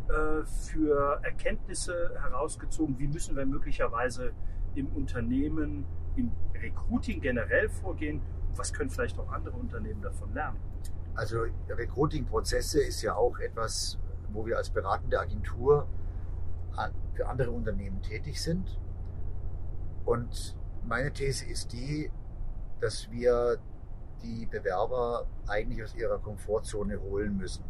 äh, 0.09 0.45
für 0.45 1.19
Erkenntnisse 1.23 2.11
herausgezogen? 2.21 2.97
Wie 2.99 3.07
müssen 3.07 3.35
wir 3.35 3.45
möglicherweise 3.45 4.31
im 4.75 4.87
Unternehmen, 4.87 5.85
im 6.15 6.31
Recruiting 6.61 7.21
generell 7.21 7.69
vorgehen? 7.69 8.21
Und 8.49 8.57
was 8.57 8.73
können 8.73 8.89
vielleicht 8.89 9.17
auch 9.17 9.31
andere 9.31 9.55
Unternehmen 9.55 10.01
davon 10.01 10.33
lernen? 10.33 10.57
Also 11.15 11.45
Recruiting-Prozesse 11.69 12.81
ist 12.81 13.01
ja 13.01 13.15
auch 13.15 13.37
etwas, 13.39 13.99
wo 14.31 14.45
wir 14.45 14.57
als 14.57 14.69
beratende 14.69 15.19
Agentur 15.19 15.87
für 17.13 17.27
andere 17.27 17.51
Unternehmen 17.51 18.01
tätig 18.01 18.41
sind. 18.41 18.79
Und 20.05 20.57
meine 20.85 21.13
These 21.13 21.45
ist 21.45 21.71
die, 21.71 22.11
dass 22.81 23.09
wir 23.11 23.59
die 24.23 24.45
Bewerber 24.45 25.27
eigentlich 25.47 25.83
aus 25.83 25.95
ihrer 25.95 26.19
Komfortzone 26.19 26.99
holen 27.01 27.37
müssen. 27.37 27.63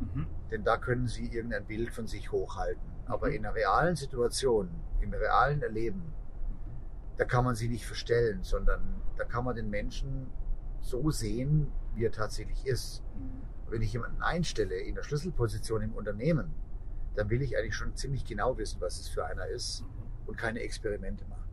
Mhm. 0.00 0.26
Denn 0.50 0.64
da 0.64 0.76
können 0.76 1.06
sie 1.06 1.26
irgendein 1.26 1.66
Bild 1.66 1.92
von 1.92 2.06
sich 2.06 2.32
hochhalten. 2.32 2.82
Mhm. 2.82 3.12
Aber 3.12 3.30
in 3.30 3.44
einer 3.44 3.54
realen 3.54 3.96
Situation, 3.96 4.70
im 5.00 5.12
realen 5.12 5.62
Erleben, 5.62 6.12
da 7.16 7.24
kann 7.24 7.44
man 7.44 7.54
sie 7.54 7.68
nicht 7.68 7.86
verstellen, 7.86 8.42
sondern 8.42 9.00
da 9.16 9.24
kann 9.24 9.44
man 9.44 9.54
den 9.54 9.70
Menschen 9.70 10.28
so 10.80 11.10
sehen, 11.10 11.70
wie 11.94 12.06
er 12.06 12.12
tatsächlich 12.12 12.66
ist. 12.66 13.02
Mhm 13.16 13.52
wenn 13.72 13.82
ich 13.82 13.92
jemanden 13.94 14.22
einstelle 14.22 14.76
in 14.76 14.94
der 14.94 15.02
Schlüsselposition 15.02 15.82
im 15.82 15.94
Unternehmen, 15.94 16.54
dann 17.16 17.30
will 17.30 17.42
ich 17.42 17.56
eigentlich 17.56 17.74
schon 17.74 17.96
ziemlich 17.96 18.24
genau 18.24 18.56
wissen, 18.58 18.80
was 18.80 19.00
es 19.00 19.08
für 19.08 19.24
einer 19.24 19.46
ist 19.46 19.82
mhm. 19.82 20.28
und 20.28 20.36
keine 20.36 20.60
Experimente 20.60 21.24
machen. 21.24 21.50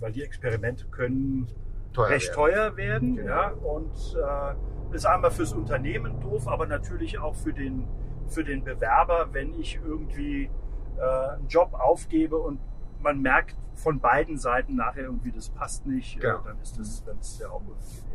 Weil 0.00 0.12
die 0.12 0.22
Experimente 0.22 0.86
können 0.86 1.46
teuer 1.92 2.08
recht 2.08 2.36
werden. 2.36 2.36
teuer 2.36 2.76
werden. 2.76 3.16
Genau. 3.16 3.28
Ja, 3.28 3.50
und 3.50 4.16
äh, 4.16 4.94
ist 4.94 5.06
einmal 5.06 5.30
fürs 5.30 5.52
Unternehmen 5.52 6.20
doof, 6.20 6.48
aber 6.48 6.66
natürlich 6.66 7.18
auch 7.18 7.34
für 7.34 7.52
den, 7.52 7.86
für 8.28 8.44
den 8.44 8.64
Bewerber, 8.64 9.28
wenn 9.32 9.54
ich 9.54 9.80
irgendwie 9.84 10.50
äh, 10.98 11.02
einen 11.02 11.48
Job 11.48 11.74
aufgebe 11.74 12.36
und 12.36 12.60
man 13.00 13.20
merkt 13.20 13.56
von 13.74 14.00
beiden 14.00 14.36
Seiten 14.36 14.76
nachher 14.76 15.04
irgendwie, 15.04 15.32
das 15.32 15.48
passt 15.50 15.86
nicht, 15.86 16.20
genau. 16.20 16.38
dann 16.38 16.60
ist 16.60 16.78
das, 16.78 17.04
dann 17.04 17.18
ist 17.18 17.40
ja 17.40 17.48
auch 17.48 17.62
unangenehm. 17.62 18.10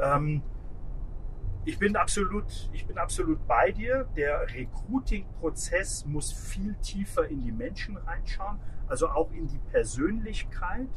Ähm, 0.00 0.42
ich 1.64 1.78
bin 1.78 1.96
absolut, 1.96 2.70
ich 2.72 2.86
bin 2.86 2.96
absolut 2.96 3.46
bei 3.46 3.72
dir. 3.72 4.08
Der 4.16 4.46
Recruiting-Prozess 4.54 6.06
muss 6.06 6.32
viel 6.32 6.74
tiefer 6.76 7.28
in 7.28 7.42
die 7.42 7.52
Menschen 7.52 7.98
reinschauen, 7.98 8.58
also 8.86 9.08
auch 9.08 9.30
in 9.32 9.48
die 9.48 9.58
Persönlichkeit, 9.58 10.88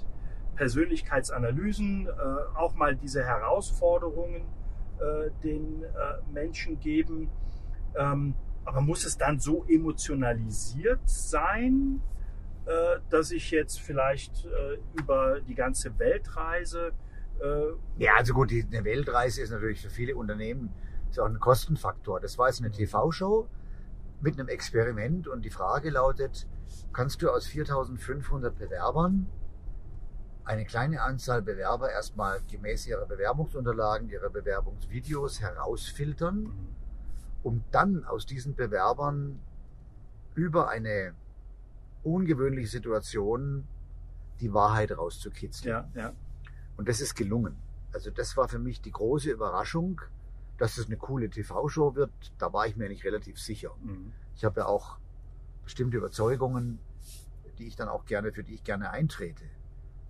Persönlichkeitsanalysen, 0.62 2.06
äh, 2.06 2.12
auch 2.56 2.76
mal 2.76 2.96
diese 2.96 3.24
Herausforderungen 3.24 4.44
äh, 5.00 5.32
den 5.44 5.82
äh, 5.82 5.88
Menschen 6.32 6.80
geben. 6.80 7.32
Ähm, 7.96 8.36
aber 8.64 8.82
muss 8.82 9.04
es 9.04 9.18
dann 9.18 9.40
so 9.40 9.66
emotionalisiert 9.68 11.02
sein, 11.06 12.00
dass 13.10 13.32
ich 13.32 13.50
jetzt 13.50 13.82
vielleicht 13.82 14.48
über 14.94 15.42
die 15.42 15.56
ganze 15.56 15.98
Weltreise 15.98 16.92
ja, 17.98 18.12
also 18.18 18.36
gut, 18.36 18.52
eine 18.52 18.84
Weltreise 18.84 19.42
ist 19.42 19.50
natürlich 19.50 19.82
für 19.82 19.90
viele 19.90 20.16
Unternehmen 20.16 20.70
ist 21.10 21.20
auch 21.20 21.26
ein 21.26 21.40
Kostenfaktor. 21.40 22.20
Das 22.20 22.38
war 22.38 22.50
jetzt 22.50 22.62
eine 22.62 22.70
TV-Show 22.70 23.50
mit 24.22 24.40
einem 24.40 24.48
Experiment 24.48 25.28
und 25.28 25.44
die 25.44 25.50
Frage 25.50 25.90
lautet, 25.90 26.48
kannst 26.94 27.24
du 27.24 27.32
aus 27.32 27.48
4500 27.48 28.56
Bewerbern 28.56 29.28
eine 30.52 30.66
kleine 30.66 31.02
Anzahl 31.02 31.42
Bewerber 31.42 31.90
erstmal 31.92 32.42
gemäß 32.52 32.86
ihrer 32.86 33.06
Bewerbungsunterlagen, 33.06 34.10
ihrer 34.10 34.30
Bewerbungsvideos 34.30 35.40
herausfiltern, 35.40 36.52
um 37.42 37.64
dann 37.72 38.04
aus 38.04 38.26
diesen 38.26 38.56
Bewerbern 38.56 39.40
über 40.36 40.70
eine 40.70 41.14
ungewöhnliche 42.04 42.68
Situation 42.68 43.66
die 44.42 44.54
Wahrheit 44.54 44.92
rauszukitzeln. 44.92 45.70
Ja, 45.72 45.90
ja. 45.96 46.14
Und 46.76 46.90
das 46.90 47.00
ist 47.00 47.16
gelungen. 47.16 47.56
Also 47.94 48.12
das 48.12 48.36
war 48.36 48.50
für 48.50 48.60
mich 48.60 48.82
die 48.82 48.92
große 48.92 49.32
Überraschung, 49.32 50.02
dass 50.58 50.78
es 50.78 50.88
eine 50.88 50.98
coole 50.98 51.30
TV-Show 51.30 51.96
wird. 51.96 52.12
Da 52.40 52.52
war 52.52 52.68
ich 52.68 52.76
mir 52.76 52.86
eigentlich 52.86 53.06
relativ 53.06 53.40
sicher. 53.40 53.72
Mhm. 53.82 54.12
Ich 54.36 54.44
habe 54.44 54.62
ja 54.62 54.66
auch 54.66 54.98
bestimmte 55.64 55.96
Überzeugungen, 55.96 56.80
die 57.58 57.68
ich 57.68 57.78
dann 57.78 57.88
auch 57.88 58.06
gerne, 58.06 58.34
für 58.34 58.44
die 58.44 58.56
ich 58.56 58.64
gerne 58.64 58.90
eintrete. 58.90 59.46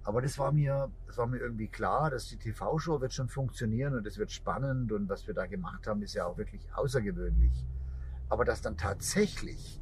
Aber 0.04 0.22
das 0.22 0.40
war 0.40 0.52
mir, 0.52 0.92
das 1.06 1.18
war 1.18 1.28
mir 1.28 1.38
irgendwie 1.38 1.68
klar, 1.68 2.10
dass 2.10 2.28
die 2.28 2.38
TV-Show 2.38 3.02
wird 3.02 3.14
schon 3.14 3.30
funktionieren 3.30 3.94
und 3.96 4.08
es 4.08 4.18
wird 4.18 4.32
spannend 4.32 4.92
und 4.92 5.08
was 5.10 5.28
wir 5.28 5.34
da 5.34 5.46
gemacht 5.46 5.86
haben, 5.86 6.02
ist 6.02 6.14
ja 6.16 6.26
auch 6.26 6.38
wirklich 6.38 6.68
außergewöhnlich. 6.74 7.66
Aber 8.30 8.44
dass 8.44 8.62
dann 8.62 8.78
tatsächlich 8.78 9.80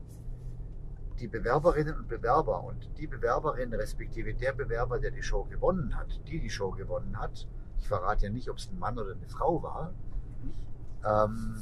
die 1.20 1.28
Bewerberinnen 1.28 1.96
und 1.96 2.08
Bewerber 2.08 2.64
und 2.64 2.90
die 2.98 3.08
Bewerberin 3.08 3.74
respektive 3.74 4.34
der 4.34 4.54
Bewerber, 4.54 5.00
der 5.00 5.12
die 5.12 5.22
Show 5.22 5.44
gewonnen 5.46 5.96
hat, 5.96 6.20
die 6.28 6.40
die 6.40 6.50
Show 6.50 6.72
gewonnen 6.72 7.18
hat, 7.20 7.48
ich 7.78 7.88
verrate 7.88 8.26
ja 8.26 8.32
nicht, 8.32 8.50
ob 8.50 8.58
es 8.58 8.70
ein 8.70 8.80
Mann 8.80 8.98
oder 8.98 9.14
eine 9.14 9.28
Frau 9.28 9.62
war, 9.64 9.94
ähm, 11.06 11.62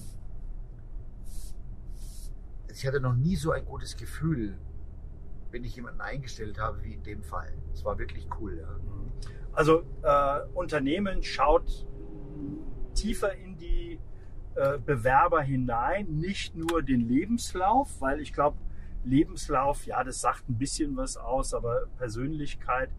ich 2.71 2.85
hatte 2.85 2.99
noch 2.99 3.15
nie 3.15 3.35
so 3.35 3.51
ein 3.51 3.65
gutes 3.65 3.97
Gefühl, 3.97 4.57
wenn 5.51 5.63
ich 5.63 5.75
jemanden 5.75 6.01
eingestellt 6.01 6.59
habe, 6.59 6.83
wie 6.83 6.93
in 6.93 7.03
dem 7.03 7.23
Fall. 7.23 7.51
Es 7.73 7.83
war 7.85 7.97
wirklich 7.97 8.27
cool. 8.39 8.59
Ja. 8.59 8.67
Also 9.53 9.83
äh, 10.03 10.41
Unternehmen 10.53 11.23
schaut 11.23 11.87
tiefer 12.93 13.33
in 13.35 13.57
die 13.57 13.99
äh, 14.55 14.77
Bewerber 14.79 15.41
hinein, 15.41 16.07
nicht 16.07 16.55
nur 16.55 16.81
den 16.81 17.07
Lebenslauf, 17.07 18.01
weil 18.01 18.19
ich 18.19 18.33
glaube, 18.33 18.57
Lebenslauf, 19.03 19.85
ja, 19.85 20.03
das 20.03 20.19
sagt 20.19 20.49
ein 20.49 20.57
bisschen 20.57 20.97
was 20.97 21.17
aus, 21.17 21.53
aber 21.53 21.87
Persönlichkeit, 21.97 22.89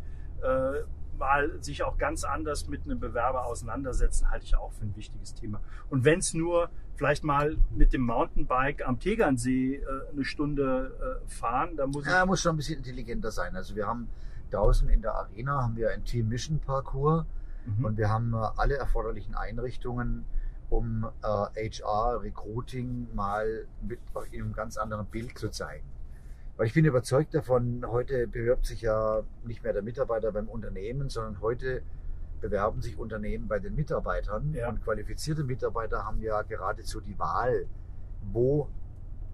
äh, 0.43 0.83
mal 1.19 1.63
sich 1.63 1.83
auch 1.83 1.99
ganz 1.99 2.25
anders 2.25 2.69
mit 2.69 2.85
einem 2.85 3.01
Bewerber 3.01 3.47
auseinandersetzen, 3.47 4.31
halte 4.31 4.45
ich 4.45 4.57
auch 4.57 4.73
für 4.73 4.85
ein 4.85 4.97
wichtiges 4.97 5.35
Thema. 5.35 5.61
Und 5.91 6.05
wenn 6.05 6.21
es 6.21 6.35
nur 6.35 6.71
vielleicht 6.97 7.25
mal 7.25 7.57
mit 7.71 7.93
dem 7.93 8.03
Mountainbike 8.03 8.87
am 8.87 8.99
Tegernsee 8.99 9.77
äh, 9.77 9.85
eine 10.13 10.25
Stunde 10.25 11.21
äh, 11.27 11.31
fahren, 11.31 11.77
da 11.77 11.87
muss 11.87 12.07
ja, 12.07 12.27
muss 12.27 12.41
schon 12.41 12.55
ein 12.55 12.57
bisschen 12.57 12.79
intelligenter 12.79 13.31
sein. 13.31 13.55
Also 13.57 13.77
wir 13.77 13.87
haben 13.87 14.09
draußen 14.51 14.89
in 14.89 15.03
der 15.03 15.15
Arena 15.15 15.63
haben 15.63 15.77
wir 15.77 15.91
ein 15.91 16.05
Team 16.05 16.29
Mission 16.29 16.59
Parcours 16.59 17.25
mhm. 17.67 17.85
und 17.85 17.97
wir 17.99 18.09
haben 18.09 18.33
äh, 18.35 18.47
alle 18.57 18.77
erforderlichen 18.77 19.35
Einrichtungen 19.35 20.25
um 20.71 21.09
äh, 21.23 21.71
HR, 21.71 22.23
Recruiting 22.23 23.09
mal 23.15 23.67
mit 23.81 24.01
in 24.31 24.43
einem 24.43 24.53
ganz 24.53 24.77
anderen 24.77 25.07
Bild 25.07 25.39
zu 25.39 25.51
zeigen. 25.51 25.87
Weil 26.59 26.67
ich 26.67 26.75
bin 26.75 26.85
überzeugt 26.85 27.35
davon, 27.35 27.87
heute 27.87 28.27
bewirbt 28.27 28.67
sich 28.67 28.83
ja 28.83 29.23
nicht 29.45 29.63
mehr 29.63 29.73
der 29.73 29.83
Mitarbeiter 29.83 30.33
beim 30.33 30.49
Unternehmen, 30.49 31.09
sondern 31.09 31.41
heute 31.41 31.83
bewerben 32.41 32.83
sich 32.83 32.99
Unternehmen 32.99 33.47
bei 33.47 33.61
den 33.61 33.77
Mitarbeitern. 33.77 34.53
Ja. 34.55 34.69
Und 34.69 34.83
qualifizierte 34.83 35.45
Mitarbeiter 35.45 36.05
haben 36.05 36.21
ja 36.21 36.43
geradezu 36.43 37.01
die 37.01 37.17
Wahl, 37.17 37.67
wo, 38.33 38.69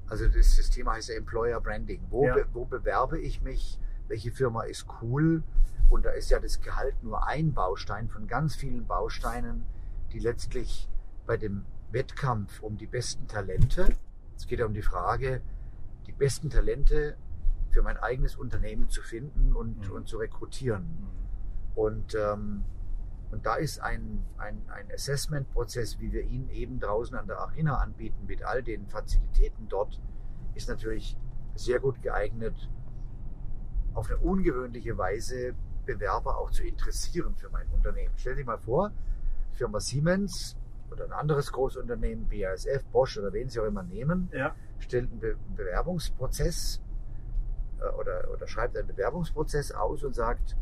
also 0.06 0.28
das, 0.28 0.58
das 0.58 0.68
Thema 0.68 0.92
heißt 0.92 1.08
ja 1.08 1.14
Employer 1.14 1.62
Branding, 1.62 2.02
wo, 2.10 2.26
ja. 2.26 2.36
wo 2.52 2.66
bewerbe 2.66 3.18
ich 3.18 3.40
mich, 3.40 3.80
welche 4.06 4.30
Firma 4.30 4.64
ist 4.64 4.86
cool. 5.00 5.42
Und 5.88 6.04
da 6.04 6.10
ist 6.10 6.30
ja 6.30 6.38
das 6.40 6.60
Gehalt 6.60 7.02
nur 7.02 7.26
ein 7.26 7.54
Baustein 7.54 8.10
von 8.10 8.26
ganz 8.26 8.54
vielen 8.54 8.86
Bausteinen, 8.86 9.64
die 10.12 10.18
letztlich 10.18 10.90
bei 11.26 11.38
dem 11.38 11.64
Wettkampf 11.90 12.62
um 12.62 12.76
die 12.76 12.86
besten 12.86 13.28
Talente, 13.28 13.88
es 14.36 14.46
geht 14.46 14.58
ja 14.58 14.66
um 14.66 14.74
die 14.74 14.82
Frage, 14.82 15.40
die 16.06 16.12
besten 16.12 16.50
Talente 16.50 17.16
für 17.70 17.82
mein 17.82 17.96
eigenes 17.96 18.36
Unternehmen 18.36 18.88
zu 18.88 19.02
finden 19.02 19.52
und, 19.52 19.88
mhm. 19.88 19.92
und 19.94 20.08
zu 20.08 20.18
rekrutieren. 20.18 20.82
Mhm. 20.82 21.24
Und, 21.74 22.14
ähm, 22.14 22.64
und 23.30 23.44
da 23.44 23.56
ist 23.56 23.80
ein, 23.80 24.24
ein, 24.38 24.62
ein 24.68 24.90
Assessment-Prozess, 24.92 25.98
wie 25.98 26.12
wir 26.12 26.22
ihn 26.22 26.48
eben 26.50 26.78
draußen 26.78 27.16
an 27.16 27.26
der 27.26 27.40
Arena 27.40 27.78
anbieten, 27.78 28.26
mit 28.26 28.44
all 28.44 28.62
den 28.62 28.86
Fazilitäten 28.86 29.68
dort, 29.68 30.00
ist 30.54 30.68
natürlich 30.68 31.16
sehr 31.56 31.80
gut 31.80 32.00
geeignet, 32.02 32.54
auf 33.94 34.08
eine 34.08 34.18
ungewöhnliche 34.18 34.96
Weise 34.98 35.54
Bewerber 35.84 36.38
auch 36.38 36.50
zu 36.50 36.64
interessieren 36.64 37.34
für 37.36 37.50
mein 37.50 37.68
Unternehmen. 37.68 38.14
Stell 38.16 38.36
dir 38.36 38.44
mal 38.44 38.58
vor, 38.58 38.92
Firma 39.52 39.80
Siemens 39.80 40.56
oder 40.90 41.04
ein 41.04 41.12
anderes 41.12 41.52
Großunternehmen, 41.52 42.28
BASF, 42.28 42.84
Bosch 42.92 43.18
oder 43.18 43.32
wen 43.32 43.48
sie 43.48 43.60
auch 43.60 43.66
immer 43.66 43.82
nehmen, 43.82 44.28
ja. 44.32 44.54
Stellt 44.84 45.10
einen, 45.10 45.20
Be 45.20 45.36
Bewerbungsprozess 45.56 46.80
äh, 47.80 47.86
oder, 47.98 48.30
oder 48.32 48.46
schreibt 48.46 48.76
einen 48.76 48.88
Bewerbungsprozess 48.88 49.72
aus 49.72 50.04
und 50.04 50.14
sagt, 50.14 50.56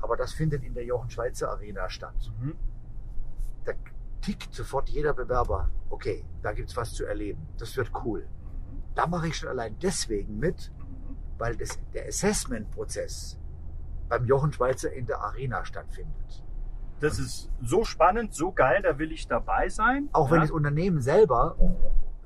aber 0.00 0.16
das 0.16 0.32
findet 0.32 0.64
in 0.64 0.74
der 0.74 0.84
Jochen 0.84 1.10
Schweizer 1.10 1.50
Arena 1.50 1.88
statt. 1.88 2.32
Mhm. 2.40 2.56
Da 3.64 3.72
tickt 4.20 4.54
sofort 4.54 4.88
jeder 4.88 5.14
Bewerber, 5.14 5.70
okay, 5.90 6.24
da 6.42 6.52
gibt 6.52 6.70
es 6.70 6.76
was 6.76 6.92
zu 6.92 7.04
erleben, 7.04 7.46
das 7.58 7.76
wird 7.76 7.90
cool. 8.04 8.22
Mhm. 8.22 8.82
Da 8.94 9.06
mache 9.06 9.28
ich 9.28 9.36
schon 9.36 9.48
allein 9.48 9.76
deswegen 9.80 10.38
mit, 10.38 10.72
mhm. 10.78 11.16
weil 11.38 11.56
das, 11.56 11.78
der 11.92 12.06
Assessment-Prozess 12.06 13.38
beim 14.08 14.24
Jochen 14.24 14.52
Schweizer 14.52 14.92
in 14.92 15.06
der 15.06 15.20
Arena 15.20 15.64
stattfindet. 15.64 16.44
Das 17.00 17.18
ist 17.18 17.48
so 17.62 17.84
spannend, 17.84 18.34
so 18.34 18.50
geil, 18.50 18.82
da 18.82 18.98
will 18.98 19.12
ich 19.12 19.28
dabei 19.28 19.68
sein. 19.68 20.08
Auch 20.12 20.26
ja. 20.26 20.32
wenn 20.32 20.40
das 20.40 20.50
Unternehmen 20.50 21.00
selber 21.00 21.56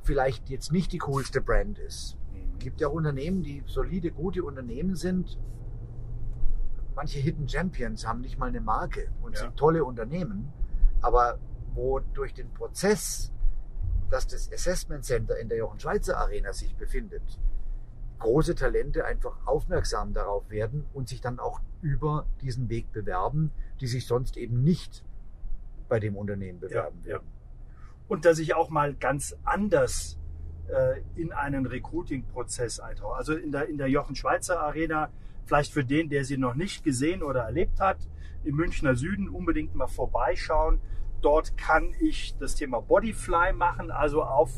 vielleicht 0.02 0.48
jetzt 0.50 0.72
nicht 0.72 0.92
die 0.92 0.98
coolste 0.98 1.40
Brand 1.40 1.78
ist. 1.78 2.16
Es 2.54 2.58
gibt 2.58 2.80
ja 2.80 2.88
Unternehmen, 2.88 3.42
die 3.42 3.62
solide, 3.66 4.10
gute 4.10 4.44
Unternehmen 4.44 4.94
sind. 4.94 5.38
Manche 6.94 7.18
Hidden 7.18 7.48
Champions 7.48 8.06
haben 8.06 8.20
nicht 8.20 8.38
mal 8.38 8.48
eine 8.48 8.60
Marke 8.60 9.08
und 9.22 9.34
ja. 9.34 9.40
sind 9.40 9.56
tolle 9.56 9.84
Unternehmen, 9.84 10.52
aber 11.00 11.38
wo 11.74 12.00
durch 12.00 12.34
den 12.34 12.52
Prozess, 12.52 13.32
dass 14.10 14.26
das 14.26 14.52
Assessment 14.52 15.04
Center 15.04 15.38
in 15.38 15.48
der 15.48 15.58
Jochen 15.58 15.80
Schweizer 15.80 16.18
Arena 16.18 16.52
sich 16.52 16.76
befindet, 16.76 17.22
große 18.18 18.54
Talente 18.54 19.04
einfach 19.04 19.46
aufmerksam 19.46 20.12
darauf 20.12 20.48
werden 20.50 20.84
und 20.92 21.08
sich 21.08 21.20
dann 21.20 21.38
auch 21.38 21.60
über 21.80 22.26
diesen 22.40 22.68
Weg 22.68 22.92
bewerben, 22.92 23.50
die 23.80 23.86
sich 23.86 24.06
sonst 24.06 24.36
eben 24.36 24.62
nicht 24.62 25.04
bei 25.88 25.98
dem 25.98 26.16
Unternehmen 26.16 26.60
bewerben 26.60 27.00
ja, 27.04 27.14
würden. 27.14 27.26
Ja. 27.26 27.41
Und 28.12 28.26
dass 28.26 28.38
ich 28.38 28.54
auch 28.54 28.68
mal 28.68 28.92
ganz 28.92 29.34
anders 29.42 30.20
äh, 30.68 31.00
in 31.18 31.32
einen 31.32 31.64
Recruiting-Prozess 31.64 32.78
eintauche. 32.78 33.16
Also 33.16 33.32
in 33.32 33.52
der, 33.52 33.70
in 33.70 33.78
der 33.78 33.88
Jochen 33.88 34.16
Schweizer 34.16 34.60
Arena, 34.60 35.08
vielleicht 35.46 35.72
für 35.72 35.82
den, 35.82 36.10
der 36.10 36.26
sie 36.26 36.36
noch 36.36 36.54
nicht 36.54 36.84
gesehen 36.84 37.22
oder 37.22 37.44
erlebt 37.44 37.80
hat, 37.80 37.96
im 38.44 38.56
Münchner 38.56 38.96
Süden 38.96 39.30
unbedingt 39.30 39.74
mal 39.74 39.86
vorbeischauen. 39.86 40.78
Dort 41.22 41.56
kann 41.56 41.94
ich 42.00 42.36
das 42.38 42.54
Thema 42.54 42.82
Bodyfly 42.82 43.54
machen, 43.54 43.90
also 43.90 44.22
auf 44.22 44.50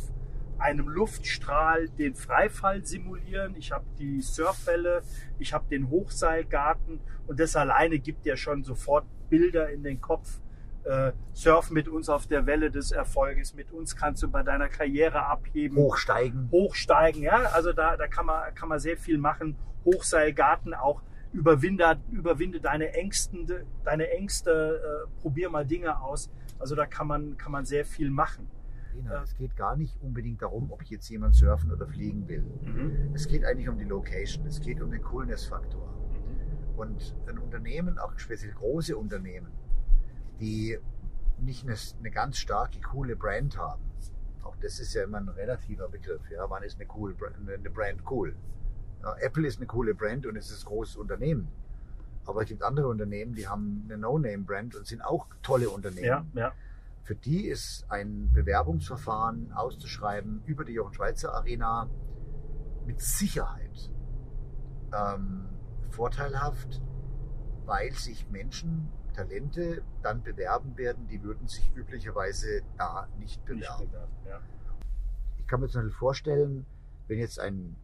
einem 0.59 0.89
Luftstrahl 0.89 1.89
den 1.91 2.17
Freifall 2.17 2.85
simulieren. 2.85 3.55
Ich 3.55 3.71
habe 3.71 3.85
die 4.01 4.21
Surfwelle, 4.21 5.05
ich 5.39 5.55
habe 5.55 5.69
den 5.71 5.91
Hochseilgarten 5.91 6.99
und 7.29 7.39
das 7.39 7.55
alleine 7.55 8.01
gibt 8.01 8.27
ja 8.27 8.37
schon 8.37 8.65
sofort 8.65 9.07
Bilder 9.31 9.71
in 9.71 9.85
den 9.85 10.01
Kopf. 10.01 10.41
Äh, 10.85 11.13
surf 11.33 11.71
mit 11.71 11.89
uns 11.89 12.09
auf 12.09 12.27
der 12.27 12.47
Welle 12.47 12.71
des 12.71 12.93
Erfolges, 12.93 13.55
mit 13.55 13.73
uns 13.73 13.97
kannst 13.97 14.23
du 14.23 14.31
bei 14.31 14.43
deiner 14.43 14.69
Karriere 14.69 15.27
abheben. 15.27 15.77
Hochsteigen. 15.79 16.49
Hochsteigen, 16.51 17.23
ja. 17.23 17.37
Also 17.53 17.73
da, 17.73 17.97
da 17.97 18.07
kann, 18.07 18.27
man, 18.27 18.55
kann 18.55 18.69
man 18.69 18.79
sehr 18.79 18.97
viel 18.97 19.19
machen. 19.19 19.57
Hochseilgarten 19.85 20.75
auch. 20.75 21.03
Überwinde, 21.33 21.99
überwinde 22.13 22.61
deine 22.61 22.93
Ängste, 22.93 23.67
deine 23.85 24.11
Ängste, 24.11 25.07
äh, 25.11 25.21
probier 25.21 25.51
mal 25.51 25.67
Dinge 25.67 26.01
aus. 26.01 26.31
Also 26.59 26.77
da 26.77 26.87
kann 26.87 27.09
man, 27.09 27.37
kann 27.37 27.51
man 27.51 27.65
sehr 27.65 27.85
viel 27.85 28.11
machen. 28.11 28.49
Arena, 28.95 29.23
es 29.23 29.37
geht 29.37 29.57
gar 29.57 29.77
nicht 29.77 30.01
unbedingt 30.01 30.43
darum, 30.43 30.71
ob 30.71 30.83
jetzt 30.85 31.09
jemand 31.09 31.35
surfen 31.35 31.73
oder 31.73 31.87
fliegen 31.87 32.29
will. 32.29 32.45
Mhm. 32.63 33.15
Es 33.15 33.27
geht 33.27 33.45
eigentlich 33.45 33.69
um 33.69 33.79
die 33.79 33.85
Location, 33.85 34.47
es 34.47 34.61
geht 34.61 34.81
um 34.81 34.91
den 34.91 35.03
Coolness-Faktor. 35.03 35.87
Mhm. 35.87 36.79
Und 36.79 37.17
ein 37.27 37.39
Unternehmen, 37.39 37.99
auch 37.99 38.17
speziell 38.19 38.53
große 38.53 38.97
Unternehmen, 38.97 39.49
die 40.41 40.79
nicht 41.39 41.65
eine, 41.65 41.77
eine, 41.99 42.11
ganz 42.11 42.39
starke, 42.39 42.81
coole 42.81 43.17
Brand 43.17 43.59
haben. 43.59 43.83
Auch 44.43 44.57
das 44.57 44.79
ist 44.79 44.95
ja 44.95 45.05
immer 45.05 45.19
ein 45.19 45.29
relativer 45.29 45.89
Begriff. 45.89 46.23
Ja, 46.31 46.49
wann 46.49 46.63
ist 46.63 46.79
eine, 46.79 46.89
cool, 46.95 47.15
eine 47.47 47.71
Brand 47.71 48.03
cool? 48.11 48.37
Ja, 49.03 49.17
Apple 49.21 49.47
ist 49.47 49.59
eine 49.59 49.67
coole 49.67 49.95
Brand 49.95 50.27
und 50.27 50.37
es 50.37 50.51
ist 50.51 50.65
ein 50.65 50.69
großes 50.69 50.97
Unternehmen. 50.97 51.49
Aber 52.27 52.43
es 52.43 52.49
gibt 52.49 52.63
andere 52.63 52.89
Unternehmen, 52.89 53.35
die 53.35 53.47
haben 53.47 53.83
eine 53.85 53.99
No-Name-Brand 53.99 54.77
und 54.77 54.87
sind 54.87 55.03
auch 55.03 55.27
tolle 55.43 55.69
Unternehmen. 55.69 56.07
Ja, 56.07 56.27
ja. 56.35 56.53
Für 57.03 57.15
die 57.15 57.47
ist 57.47 57.85
ein 57.91 58.31
Bewerbungsverfahren 58.33 59.53
auszuschreiben 59.53 60.43
über 60.47 60.65
die 60.65 60.73
Jochen 60.73 60.95
Schweizer 60.95 61.35
Arena 61.35 61.91
mit 62.87 63.03
Sicherheit 63.03 63.91
ähm, 64.95 65.47
vorteilhaft, 65.91 66.81
weil 67.67 67.93
sich 67.93 68.31
Menschen, 68.31 68.89
Talente 69.15 69.83
dann 70.03 70.23
bewerben 70.23 70.77
werden, 70.77 71.07
die 71.09 71.23
würden 71.23 71.49
sich 71.49 71.71
üblicherweise 71.75 72.63
da 72.77 73.09
nicht 73.19 73.45
bewerben. 73.45 73.81
Nicht 73.81 73.93
bewerben 73.93 74.13
ja. 74.29 74.41
Ich 75.39 75.47
kann 75.47 75.61
mir 75.61 75.69
zum 75.69 75.83
Beispiel 75.83 75.99
vorstellen, 75.99 76.67
wenn 77.09 77.19
jetzt 77.19 77.39
ein 77.39 77.77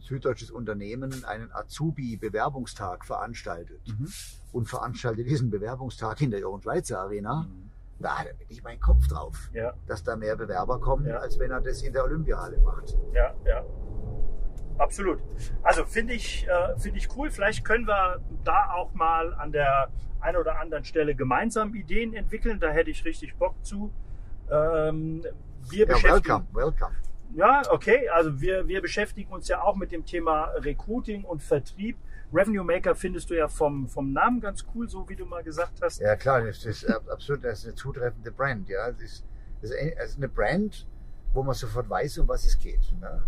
süddeutsches 0.00 0.50
Unternehmen 0.50 1.24
einen 1.24 1.50
Azubi-Bewerbungstag 1.52 3.04
veranstaltet 3.04 3.80
mhm. 3.86 4.08
und 4.52 4.68
veranstaltet 4.68 5.26
diesen 5.26 5.50
Bewerbungstag 5.50 6.20
in 6.20 6.30
der 6.30 6.40
Jochen 6.40 6.62
Schweizer 6.62 7.00
Arena, 7.00 7.42
mhm. 7.42 7.70
da 8.00 8.18
hätte 8.18 8.44
ich 8.48 8.62
meinen 8.62 8.80
Kopf 8.80 9.06
drauf, 9.08 9.50
ja. 9.52 9.72
dass 9.86 10.04
da 10.04 10.16
mehr 10.16 10.36
Bewerber 10.36 10.80
kommen, 10.80 11.06
ja. 11.06 11.18
als 11.18 11.38
wenn 11.38 11.50
er 11.50 11.60
das 11.60 11.82
in 11.82 11.92
der 11.92 12.04
Olympiahalle 12.04 12.58
macht. 12.58 12.96
Ja, 13.12 13.34
ja. 13.44 13.64
Absolut. 14.78 15.20
Also 15.62 15.84
finde 15.84 16.14
ich, 16.14 16.46
äh, 16.48 16.78
finde 16.78 16.98
ich 16.98 17.08
cool. 17.16 17.30
Vielleicht 17.30 17.64
können 17.64 17.86
wir 17.86 18.20
da 18.44 18.72
auch 18.72 18.92
mal 18.94 19.34
an 19.34 19.52
der 19.52 19.88
einen 20.20 20.36
oder 20.36 20.58
anderen 20.58 20.84
Stelle 20.84 21.14
gemeinsam 21.14 21.74
Ideen 21.74 22.14
entwickeln. 22.14 22.58
Da 22.58 22.70
hätte 22.70 22.90
ich 22.90 23.04
richtig 23.04 23.36
Bock 23.36 23.54
zu. 23.62 23.92
Ähm, 24.50 25.24
wir 25.70 25.86
ja, 25.86 26.02
welcome, 26.02 26.46
welcome. 26.52 26.94
Ja, 27.34 27.62
okay. 27.70 28.08
Also 28.08 28.40
wir, 28.40 28.66
wir 28.66 28.80
beschäftigen 28.80 29.32
uns 29.32 29.48
ja 29.48 29.62
auch 29.62 29.76
mit 29.76 29.92
dem 29.92 30.04
Thema 30.04 30.46
Recruiting 30.56 31.24
und 31.24 31.42
Vertrieb. 31.42 31.96
Revenue 32.32 32.64
Maker 32.64 32.94
findest 32.94 33.30
du 33.30 33.34
ja 33.34 33.48
vom, 33.48 33.88
vom 33.88 34.12
Namen 34.12 34.40
ganz 34.40 34.64
cool, 34.74 34.88
so 34.88 35.08
wie 35.08 35.14
du 35.14 35.24
mal 35.24 35.42
gesagt 35.42 35.80
hast. 35.82 36.00
Ja 36.00 36.16
klar, 36.16 36.42
das 36.42 36.64
ist 36.64 36.84
absolut 36.84 37.44
das 37.44 37.60
ist 37.60 37.66
eine 37.66 37.74
zutreffende 37.76 38.32
Brand. 38.32 38.68
Ja, 38.68 38.90
das 38.90 39.02
ist, 39.02 39.26
das 39.62 39.70
ist 39.70 40.16
eine 40.16 40.28
Brand, 40.28 40.86
wo 41.32 41.42
man 41.42 41.54
sofort 41.54 41.88
weiß, 41.88 42.18
um 42.18 42.28
was 42.28 42.44
es 42.44 42.58
geht. 42.58 42.92
Ne? 43.00 43.22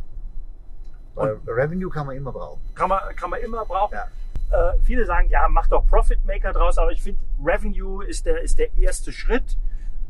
Revenue 1.17 1.91
kann 1.91 2.07
man 2.07 2.17
immer 2.17 2.33
brauchen. 2.33 2.61
Kann 2.75 2.89
man, 2.89 3.01
kann 3.17 3.31
man 3.31 3.41
immer 3.41 3.65
brauchen. 3.65 3.95
Ja. 3.95 4.07
Äh, 4.51 4.79
viele 4.85 5.05
sagen, 5.07 5.29
ja, 5.29 5.49
mach 5.49 5.67
doch 5.67 5.87
Profit 5.87 6.25
Maker 6.25 6.53
draus, 6.53 6.79
aber 6.79 6.93
ich 6.93 7.03
finde, 7.03 7.21
Revenue 7.45 8.05
ist 8.05 8.27
der, 8.27 8.43
ist 8.43 8.59
der 8.59 8.77
erste 8.77 9.13
Schritt. 9.13 9.57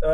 Äh, 0.00 0.06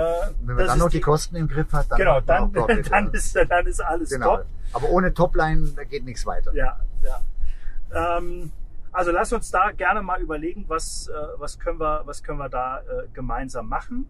Wenn 0.42 0.56
man 0.56 0.66
dann 0.66 0.78
noch 0.78 0.88
die, 0.90 0.98
die, 0.98 1.00
Kosten 1.00 1.36
im 1.36 1.48
Griff 1.48 1.72
hat, 1.72 1.90
dann, 1.90 1.98
genau, 1.98 2.20
dann, 2.20 2.52
Profit, 2.52 2.88
dann, 2.90 3.10
ist, 3.12 3.34
dann 3.34 3.66
ist 3.66 3.80
alles 3.80 4.10
genau. 4.10 4.36
top. 4.36 4.46
Aber 4.72 4.88
ohne 4.90 5.12
Topline 5.12 5.68
geht 5.90 6.04
nichts 6.04 6.24
weiter. 6.24 6.54
Ja, 6.54 6.78
ja. 7.02 8.18
Ähm, 8.18 8.52
also 8.92 9.10
lass 9.10 9.32
uns 9.32 9.50
da 9.50 9.70
gerne 9.70 10.02
mal 10.02 10.20
überlegen, 10.20 10.66
was, 10.68 11.08
äh, 11.08 11.12
was, 11.38 11.58
können, 11.58 11.80
wir, 11.80 12.02
was 12.04 12.22
können 12.22 12.38
wir 12.38 12.48
da 12.48 12.78
äh, 12.78 13.08
gemeinsam 13.12 13.68
machen. 13.68 14.06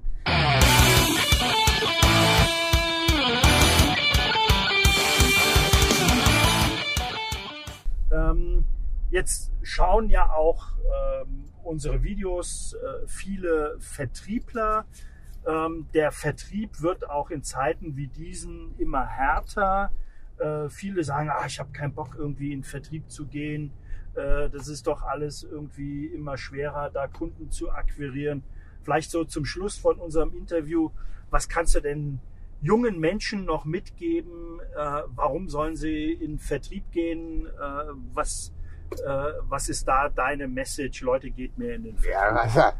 Ähm, 8.12 8.64
jetzt 9.10 9.52
schauen 9.62 10.08
ja 10.08 10.30
auch 10.30 10.76
ähm, 11.22 11.44
unsere 11.62 12.02
Videos 12.02 12.74
äh, 12.74 13.06
viele 13.06 13.76
Vertriebler. 13.80 14.84
Ähm, 15.46 15.86
der 15.94 16.12
Vertrieb 16.12 16.82
wird 16.82 17.08
auch 17.08 17.30
in 17.30 17.42
Zeiten 17.42 17.96
wie 17.96 18.06
diesen 18.06 18.78
immer 18.78 19.06
härter. 19.06 19.90
Äh, 20.38 20.68
viele 20.68 21.04
sagen, 21.04 21.30
ah, 21.30 21.46
ich 21.46 21.58
habe 21.58 21.72
keinen 21.72 21.94
Bock 21.94 22.14
irgendwie 22.16 22.52
in 22.52 22.62
Vertrieb 22.62 23.10
zu 23.10 23.26
gehen. 23.26 23.72
Äh, 24.14 24.50
das 24.50 24.68
ist 24.68 24.86
doch 24.86 25.02
alles 25.02 25.42
irgendwie 25.42 26.06
immer 26.06 26.36
schwerer, 26.36 26.90
da 26.90 27.06
Kunden 27.06 27.50
zu 27.50 27.70
akquirieren. 27.70 28.42
Vielleicht 28.82 29.10
so 29.10 29.24
zum 29.24 29.44
Schluss 29.44 29.76
von 29.76 29.96
unserem 29.96 30.34
Interview, 30.34 30.90
was 31.30 31.48
kannst 31.48 31.74
du 31.74 31.80
denn 31.80 32.18
jungen 32.62 32.98
Menschen 32.98 33.44
noch 33.44 33.64
mitgeben? 33.64 34.60
Äh, 34.74 35.02
warum 35.14 35.48
sollen 35.48 35.76
sie 35.76 36.12
in 36.12 36.38
Vertrieb 36.38 36.90
gehen? 36.92 37.46
Äh, 37.46 37.50
was, 38.14 38.52
äh, 39.04 39.32
was 39.42 39.68
ist 39.68 39.86
da 39.86 40.08
deine 40.08 40.48
Message? 40.48 41.02
Leute, 41.02 41.30
geht 41.30 41.58
mir 41.58 41.74
in 41.74 41.84
den 41.84 41.98
Vertrieb. 41.98 42.12
Ja, 42.12 42.36
also, 42.36 42.78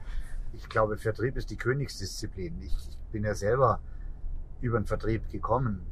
ich 0.55 0.69
glaube, 0.69 0.97
Vertrieb 0.97 1.37
ist 1.37 1.51
die 1.51 1.57
Königsdisziplin. 1.57 2.63
Ich 2.63 2.75
bin 3.11 3.25
ja 3.25 3.35
selber 3.35 3.81
über 4.61 4.79
den 4.79 4.87
Vertrieb 4.87 5.29
gekommen. 5.31 5.87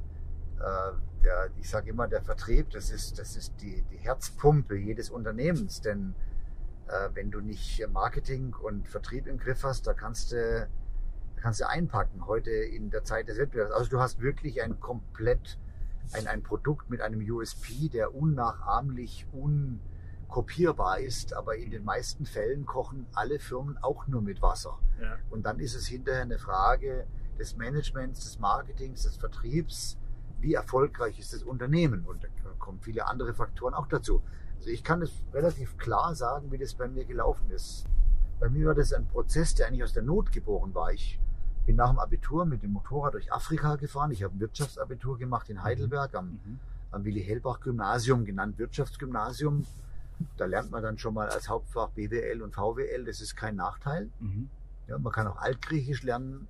Äh, 0.60 0.92
der, 1.24 1.50
ich 1.58 1.68
sage 1.68 1.90
immer, 1.90 2.08
der 2.08 2.22
Vertrieb, 2.22 2.70
das 2.70 2.90
ist, 2.90 3.18
das 3.18 3.36
ist 3.36 3.52
die, 3.60 3.82
die 3.90 3.98
Herzpumpe 3.98 4.76
jedes 4.76 5.10
Unternehmens. 5.10 5.80
Denn 5.80 6.14
äh, 6.86 7.08
wenn 7.14 7.30
du 7.30 7.40
nicht 7.40 7.84
Marketing 7.92 8.54
und 8.54 8.88
Vertrieb 8.88 9.26
im 9.26 9.38
Griff 9.38 9.64
hast, 9.64 9.86
da 9.86 9.94
kannst 9.94 10.32
du 10.32 10.68
kannst 11.40 11.60
du 11.60 11.68
einpacken 11.68 12.26
heute 12.26 12.50
in 12.50 12.90
der 12.90 13.04
Zeit 13.04 13.28
des 13.28 13.38
Wettbewerbs. 13.38 13.72
Also 13.72 13.90
du 13.90 14.00
hast 14.00 14.20
wirklich 14.20 14.62
ein 14.62 14.80
komplett, 14.80 15.58
ein, 16.12 16.26
ein 16.26 16.42
Produkt 16.42 16.90
mit 16.90 17.00
einem 17.00 17.20
USP, 17.20 17.88
der 17.88 18.14
unnachahmlich, 18.14 19.26
unkopierbar 19.32 21.00
ist, 21.00 21.34
aber 21.34 21.56
in 21.56 21.70
den 21.70 21.84
meisten 21.84 22.26
Fällen 22.26 22.66
kochen 22.66 23.06
alle 23.14 23.38
Firmen 23.38 23.78
auch 23.78 24.06
nur 24.06 24.22
mit 24.22 24.42
Wasser. 24.42 24.78
Ja. 25.00 25.16
Und 25.30 25.44
dann 25.44 25.58
ist 25.60 25.74
es 25.74 25.86
hinterher 25.86 26.22
eine 26.22 26.38
Frage 26.38 27.06
des 27.38 27.56
Managements, 27.56 28.24
des 28.24 28.38
Marketings, 28.38 29.02
des 29.02 29.16
Vertriebs, 29.16 29.96
wie 30.40 30.54
erfolgreich 30.54 31.18
ist 31.18 31.32
das 31.32 31.42
Unternehmen? 31.42 32.04
Und 32.04 32.24
da 32.24 32.28
kommen 32.58 32.80
viele 32.80 33.06
andere 33.06 33.34
Faktoren 33.34 33.74
auch 33.74 33.86
dazu. 33.86 34.22
Also 34.56 34.70
ich 34.70 34.84
kann 34.84 35.02
es 35.02 35.12
relativ 35.32 35.76
klar 35.78 36.14
sagen, 36.14 36.50
wie 36.52 36.58
das 36.58 36.74
bei 36.74 36.88
mir 36.88 37.04
gelaufen 37.04 37.50
ist. 37.50 37.86
Bei 38.38 38.48
mir 38.48 38.68
war 38.68 38.74
das 38.74 38.92
ein 38.92 39.06
Prozess, 39.06 39.54
der 39.54 39.66
eigentlich 39.66 39.84
aus 39.84 39.92
der 39.92 40.02
Not 40.02 40.32
geboren 40.32 40.74
war. 40.74 40.92
Ich 40.92 41.18
bin 41.70 41.76
nach 41.76 41.90
dem 41.90 42.00
Abitur 42.00 42.46
mit 42.46 42.64
dem 42.64 42.72
Motorrad 42.72 43.14
durch 43.14 43.32
Afrika 43.32 43.76
gefahren. 43.76 44.10
Ich 44.10 44.24
habe 44.24 44.34
ein 44.34 44.40
Wirtschaftsabitur 44.40 45.16
gemacht 45.18 45.48
in 45.50 45.62
Heidelberg 45.62 46.16
am, 46.16 46.30
mhm. 46.30 46.58
am 46.90 47.04
Willi-Hellbach-Gymnasium, 47.04 48.24
genannt 48.24 48.58
Wirtschaftsgymnasium. 48.58 49.64
Da 50.36 50.46
lernt 50.46 50.72
man 50.72 50.82
dann 50.82 50.98
schon 50.98 51.14
mal 51.14 51.28
als 51.28 51.48
Hauptfach 51.48 51.90
BWL 51.90 52.42
und 52.42 52.56
VWL. 52.56 53.04
Das 53.04 53.20
ist 53.20 53.36
kein 53.36 53.54
Nachteil. 53.54 54.10
Mhm. 54.18 54.50
Ja, 54.88 54.98
man 54.98 55.12
kann 55.12 55.28
auch 55.28 55.36
Altgriechisch 55.36 56.02
lernen. 56.02 56.48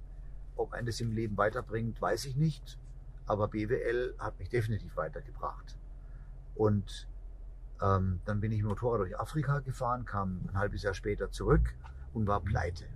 Ob 0.57 0.73
ein 0.73 0.87
das 0.87 1.01
im 1.01 1.13
Leben 1.13 1.37
weiterbringt, 1.37 2.01
weiß 2.01 2.25
ich 2.25 2.37
nicht. 2.37 2.79
Aber 3.27 3.49
BWL 3.49 4.15
hat 4.19 4.39
mich 4.39 4.49
definitiv 4.49 4.97
weitergebracht. 4.97 5.77
Und 6.55 7.07
ähm, 7.83 8.21
dann 8.25 8.41
bin 8.41 8.53
ich 8.53 8.63
mit 8.63 8.65
dem 8.65 8.69
Motorrad 8.71 9.01
durch 9.01 9.21
Afrika 9.21 9.59
gefahren, 9.59 10.07
kam 10.07 10.41
ein 10.49 10.57
halbes 10.57 10.83
Jahr 10.83 10.95
später 10.95 11.31
zurück 11.31 11.75
und 12.15 12.27
war 12.27 12.41
pleite. 12.41 12.87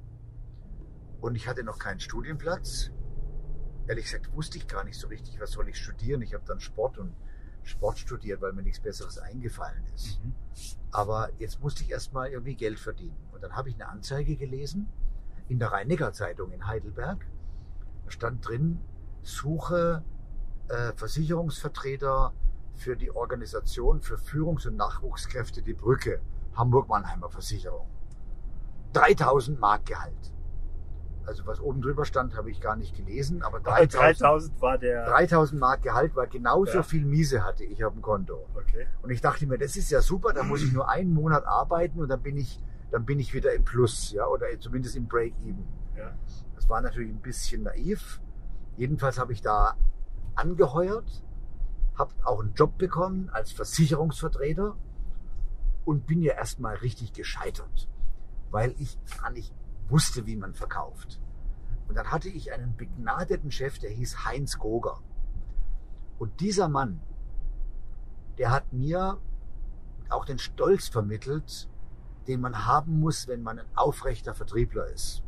Und 1.21 1.35
ich 1.35 1.49
hatte 1.49 1.65
noch 1.65 1.79
keinen 1.79 2.01
Studienplatz. 2.01 2.91
Ehrlich 3.87 4.05
gesagt 4.05 4.33
wusste 4.33 4.59
ich 4.59 4.67
gar 4.67 4.85
nicht 4.85 4.99
so 4.99 5.09
richtig, 5.09 5.41
was 5.41 5.53
soll 5.53 5.69
ich 5.69 5.77
studieren. 5.77 6.23
Ich 6.23 6.35
habe 6.35 6.45
dann 6.47 6.61
Sport 6.61 6.99
und 6.99 7.15
Sport 7.63 7.99
studiert, 7.99 8.41
weil 8.41 8.53
mir 8.53 8.63
nichts 8.63 8.81
Besseres 8.81 9.19
eingefallen 9.19 9.85
ist. 9.95 10.23
Mhm. 10.23 10.35
Aber 10.91 11.31
jetzt 11.39 11.61
musste 11.61 11.83
ich 11.83 11.91
erstmal 11.91 12.31
irgendwie 12.31 12.55
Geld 12.55 12.79
verdienen. 12.79 13.17
Und 13.33 13.43
dann 13.43 13.57
habe 13.57 13.69
ich 13.69 13.75
eine 13.75 13.89
Anzeige 13.89 14.37
gelesen 14.37 14.89
in 15.49 15.59
der 15.59 15.73
Rhein-Neckar-Zeitung 15.73 16.53
in 16.53 16.67
Heidelberg. 16.67 17.27
Da 18.05 18.11
stand 18.11 18.47
drin, 18.47 18.81
suche 19.23 20.05
äh, 20.69 20.93
Versicherungsvertreter 20.95 22.33
für 22.75 22.97
die 22.97 23.11
Organisation 23.11 24.01
für 24.01 24.17
Führungs- 24.19 24.67
und 24.67 24.77
Nachwuchskräfte 24.77 25.63
Die 25.63 25.75
Brücke, 25.75 26.21
Hamburg-Mannheimer 26.55 27.31
Versicherung. 27.31 27.89
3000 28.93 29.59
Mark 29.59 29.87
Gehalt. 29.87 30.34
Also 31.27 31.47
was 31.47 31.61
oben 31.61 31.81
drüber 31.81 32.05
stand, 32.05 32.37
habe 32.37 32.51
ich 32.51 32.61
gar 32.61 32.77
nicht 32.77 32.95
gelesen, 32.97 33.43
aber 33.43 33.61
3000, 33.61 34.21
3000 34.21 34.61
war 34.61 34.79
der 34.79 35.07
3000 35.07 35.59
Mark 35.59 35.83
Gehalt, 35.83 36.15
weil 36.15 36.29
genauso 36.29 36.75
ja. 36.75 36.83
viel 36.83 37.05
Miese 37.05 37.45
hatte 37.45 37.65
ich 37.65 37.85
auf 37.85 37.95
dem 37.95 38.03
Konto. 38.03 38.47
Okay. 38.55 38.87
Und 39.03 39.11
ich 39.11 39.21
dachte 39.21 39.47
mir, 39.47 39.57
das 39.57 39.77
ist 39.77 39.91
ja 39.91 40.03
super, 40.03 40.33
da 40.33 40.43
muss 40.43 40.63
ich 40.63 40.73
nur 40.73 40.89
einen 40.89 41.15
Monat 41.15 41.47
arbeiten 41.47 42.01
und 42.01 42.09
dann 42.09 42.23
bin 42.23 42.37
ich, 42.37 42.61
dann 42.91 43.07
bin 43.07 43.19
ich 43.19 43.33
wieder 43.33 43.55
im 43.55 43.65
Plus, 43.65 44.13
ja, 44.13 44.27
oder 44.27 44.47
zumindest 44.61 44.97
im 44.97 45.09
Break-Even. 45.09 45.65
Ja. 45.97 46.15
Das 46.55 46.69
war 46.69 46.81
natürlich 46.81 47.11
ein 47.11 47.21
bisschen 47.21 47.63
naiv. 47.63 48.21
Jedenfalls 48.77 49.19
habe 49.19 49.33
ich 49.33 49.41
da 49.41 49.77
angeheuert, 50.35 51.23
habe 51.97 52.13
auch 52.25 52.41
einen 52.41 52.55
Job 52.55 52.77
bekommen 52.77 53.31
als 53.33 53.53
Versicherungsvertreter 53.53 54.77
und 55.85 56.07
bin 56.07 56.23
ja 56.23 56.35
erstmal 56.35 56.77
richtig 56.77 57.13
gescheitert, 57.13 57.89
weil 58.51 58.75
ich 58.79 58.99
gar 59.21 59.31
nicht 59.31 59.55
wusste, 59.89 60.27
wie 60.27 60.37
man 60.37 60.55
verkauft. 60.55 61.21
Und 61.89 61.97
dann 61.97 62.11
hatte 62.11 62.29
ich 62.29 62.53
einen 62.53 62.77
begnadeten 62.77 63.51
Chef, 63.51 63.79
der 63.79 63.91
hieß 63.91 64.25
Heinz 64.25 64.59
Goger. 64.59 65.01
Und 66.19 66.41
dieser 66.41 66.69
Mann, 66.69 67.01
der 68.39 68.51
hat 68.51 68.73
mir 68.73 69.19
auch 70.09 70.25
den 70.25 70.39
Stolz 70.39 70.89
vermittelt, 70.89 71.69
den 72.27 72.41
man 72.41 72.67
haben 72.67 73.01
muss, 73.01 73.29
wenn 73.29 73.43
man 73.43 73.59
ein 73.59 73.67
aufrechter 73.75 74.35
Vertriebler 74.35 74.87
ist. 74.87 75.23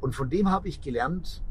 Und 0.00 0.14
von 0.14 0.30
dem 0.30 0.50
habe 0.50 0.68
ich 0.68 0.80
gelernt, 0.80 1.42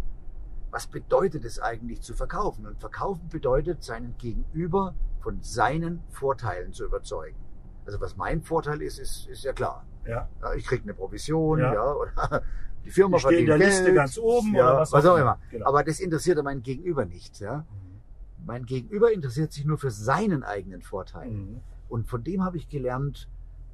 was 0.72 0.88
bedeutet 0.88 1.46
es 1.46 1.60
eigentlich 1.60 2.02
zu 2.02 2.14
verkaufen? 2.14 2.66
Und 2.66 2.80
verkaufen 2.80 3.28
bedeutet, 3.30 3.84
seinen 3.84 4.18
Gegenüber 4.18 4.94
von 5.20 5.42
seinen 5.42 6.04
Vorteilen 6.10 6.74
zu 6.74 6.86
überzeugen. 6.86 7.38
Also 7.86 8.00
was 8.00 8.16
mein 8.18 8.42
Vorteil 8.44 8.82
ist, 8.82 9.00
ist, 9.00 9.28
ist 9.28 9.44
ja 9.44 9.54
klar. 9.54 9.86
Ja. 10.06 10.30
ja 10.42 10.54
ich 10.54 10.66
kriege 10.66 10.84
eine 10.84 10.94
Provision, 10.94 11.60
ja, 11.60 11.74
ja 11.74 11.94
oder 11.94 12.44
die 12.86 12.92
Firma 12.92 13.18
ich 13.18 13.22
verdient 13.22 13.42
in 13.42 13.48
der 13.48 13.58
Geld, 13.58 13.70
Liste 13.70 13.94
ganz 13.94 14.18
oben 14.18 14.56
ja, 14.56 14.70
oder 14.70 14.80
was, 14.82 14.92
was 14.92 15.06
auch 15.06 15.18
immer. 15.18 15.40
Genau. 15.52 15.66
Aber 15.68 15.84
das 15.84 16.00
interessiert 16.00 16.42
mein 16.44 16.62
Gegenüber 16.62 17.06
nicht. 17.06 17.40
Ja? 17.40 17.58
Mhm. 17.58 18.46
Mein 18.46 18.66
Gegenüber 18.66 19.12
interessiert 19.12 19.52
sich 19.52 19.66
nur 19.66 19.78
für 19.78 19.92
seinen 19.92 20.44
eigenen 20.44 20.82
Vorteil. 20.82 21.30
Mhm. 21.30 21.62
Und 21.90 22.08
von 22.08 22.24
dem 22.24 22.44
habe 22.44 22.58
ich 22.58 22.70
gelernt, 22.70 23.28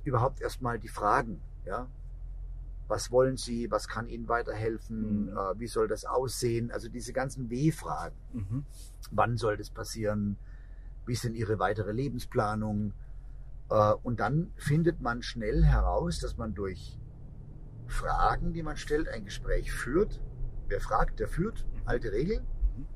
überhaupt 0.03 0.41
erstmal 0.41 0.79
die 0.79 0.87
Fragen. 0.87 1.41
Ja? 1.65 1.87
Was 2.87 3.11
wollen 3.11 3.37
Sie? 3.37 3.69
Was 3.71 3.87
kann 3.87 4.07
Ihnen 4.07 4.27
weiterhelfen? 4.27 5.31
Mhm. 5.31 5.37
Äh, 5.37 5.59
wie 5.59 5.67
soll 5.67 5.87
das 5.87 6.05
aussehen? 6.05 6.71
Also 6.71 6.89
diese 6.89 7.13
ganzen 7.13 7.49
W-Fragen. 7.49 8.15
Mhm. 8.33 8.65
Wann 9.11 9.37
soll 9.37 9.57
das 9.57 9.69
passieren? 9.69 10.37
Wie 11.05 11.13
ist 11.13 11.23
denn 11.23 11.35
Ihre 11.35 11.59
weitere 11.59 11.91
Lebensplanung? 11.91 12.93
Äh, 13.69 13.93
und 14.03 14.19
dann 14.19 14.51
findet 14.55 15.01
man 15.01 15.21
schnell 15.21 15.63
heraus, 15.63 16.19
dass 16.19 16.37
man 16.37 16.53
durch 16.53 16.99
Fragen, 17.87 18.53
die 18.53 18.63
man 18.63 18.77
stellt, 18.77 19.07
ein 19.07 19.25
Gespräch 19.25 19.71
führt. 19.71 20.21
Wer 20.67 20.81
fragt, 20.81 21.19
der 21.19 21.27
führt. 21.27 21.65
Mhm. 21.65 21.81
Alte 21.85 22.11
Regel. 22.11 22.41
Mhm. 22.41 22.87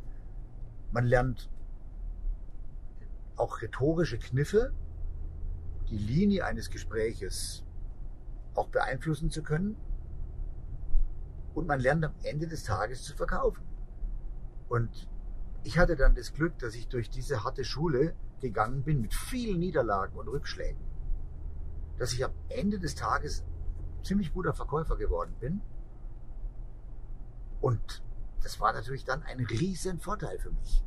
Man 0.91 1.05
lernt 1.05 1.49
auch 3.35 3.61
rhetorische 3.61 4.17
Kniffe, 4.17 4.73
die 5.89 5.97
Linie 5.97 6.45
eines 6.45 6.69
Gespräches 6.69 7.63
auch 8.53 8.67
beeinflussen 8.67 9.29
zu 9.29 9.43
können. 9.43 9.77
Und 11.53 11.67
man 11.67 11.79
lernt 11.79 12.05
am 12.05 12.13
Ende 12.23 12.47
des 12.47 12.63
Tages 12.63 13.03
zu 13.03 13.15
verkaufen. 13.15 13.63
Und 14.67 15.07
ich 15.63 15.77
hatte 15.77 15.95
dann 15.95 16.15
das 16.15 16.33
Glück, 16.33 16.57
dass 16.59 16.75
ich 16.75 16.87
durch 16.87 17.09
diese 17.09 17.43
harte 17.43 17.63
Schule 17.63 18.13
gegangen 18.39 18.83
bin 18.83 19.01
mit 19.01 19.13
vielen 19.13 19.59
Niederlagen 19.59 20.17
und 20.17 20.27
Rückschlägen, 20.27 20.81
dass 21.97 22.13
ich 22.13 22.23
am 22.23 22.31
Ende 22.49 22.79
des 22.79 22.95
Tages 22.95 23.43
ziemlich 24.03 24.33
guter 24.33 24.53
Verkäufer 24.53 24.95
geworden 24.97 25.33
bin. 25.39 25.61
Und 27.61 28.03
das 28.41 28.59
war 28.59 28.73
natürlich 28.73 29.03
dann 29.03 29.23
ein 29.23 29.39
riesen 29.45 29.99
Vorteil 29.99 30.39
für 30.39 30.51
mich, 30.51 30.83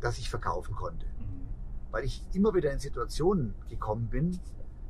dass 0.00 0.18
ich 0.18 0.28
verkaufen 0.28 0.74
konnte. 0.74 1.06
Mhm. 1.06 1.48
Weil 1.90 2.04
ich 2.04 2.22
immer 2.32 2.54
wieder 2.54 2.72
in 2.72 2.78
Situationen 2.78 3.54
gekommen 3.68 4.08
bin, 4.08 4.38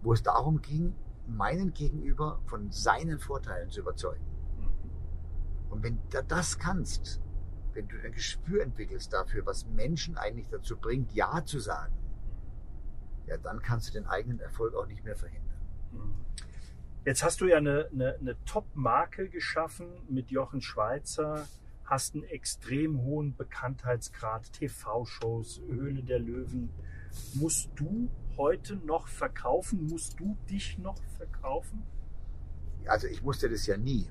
wo 0.03 0.13
es 0.13 0.23
darum 0.23 0.61
ging, 0.63 0.95
meinen 1.27 1.73
Gegenüber 1.73 2.41
von 2.47 2.73
seinen 2.73 3.21
Vorteilen 3.21 3.71
zu 3.71 3.81
überzeugen. 3.81 4.25
Mhm. 4.59 5.71
Und 5.71 5.83
wenn 5.83 6.01
du 6.11 6.23
das 6.25 6.59
kannst, 6.59 7.21
wenn 7.75 7.89
du 7.89 7.97
ein 8.05 8.13
Gespür 8.13 8.63
entwickelst 8.63 9.13
dafür, 9.13 9.47
was 9.47 9.67
Menschen 9.67 10.17
eigentlich 10.17 10.49
dazu 10.49 10.77
bringt, 10.77 11.13
Ja 11.13 11.45
zu 11.45 11.59
sagen, 11.59 11.95
ja, 13.27 13.37
dann 13.37 13.61
kannst 13.63 13.89
du 13.89 13.93
den 13.93 14.07
eigenen 14.07 14.41
Erfolg 14.41 14.75
auch 14.75 14.87
nicht 14.87 15.05
mehr 15.05 15.17
verhindern. 15.17 15.61
Mhm. 15.93 16.15
Jetzt 17.05 17.25
hast 17.25 17.41
du 17.41 17.47
ja 17.47 17.57
eine, 17.57 17.89
eine, 17.93 18.15
eine 18.15 18.45
Top-Marke 18.45 19.29
geschaffen 19.29 19.89
mit 20.09 20.31
Jochen 20.31 20.61
Schweizer, 20.61 21.49
hast 21.85 22.15
einen 22.15 22.25
extrem 22.25 23.03
hohen 23.03 23.37
Bekanntheitsgrad, 23.37 24.53
TV-Shows, 24.53 25.63
Höhle 25.69 26.03
der 26.03 26.21
Löwen. 26.21 26.71
Musst 27.35 27.71
du 27.77 28.09
heute 28.37 28.77
noch 28.77 29.09
verkaufen? 29.09 29.87
Musst 29.87 30.19
du 30.19 30.37
dich 30.49 30.79
noch 30.79 31.03
verkaufen? 31.17 31.83
Also 32.87 33.07
ich 33.07 33.23
musste 33.23 33.49
das 33.49 33.67
ja 33.67 33.77
nie, 33.77 34.09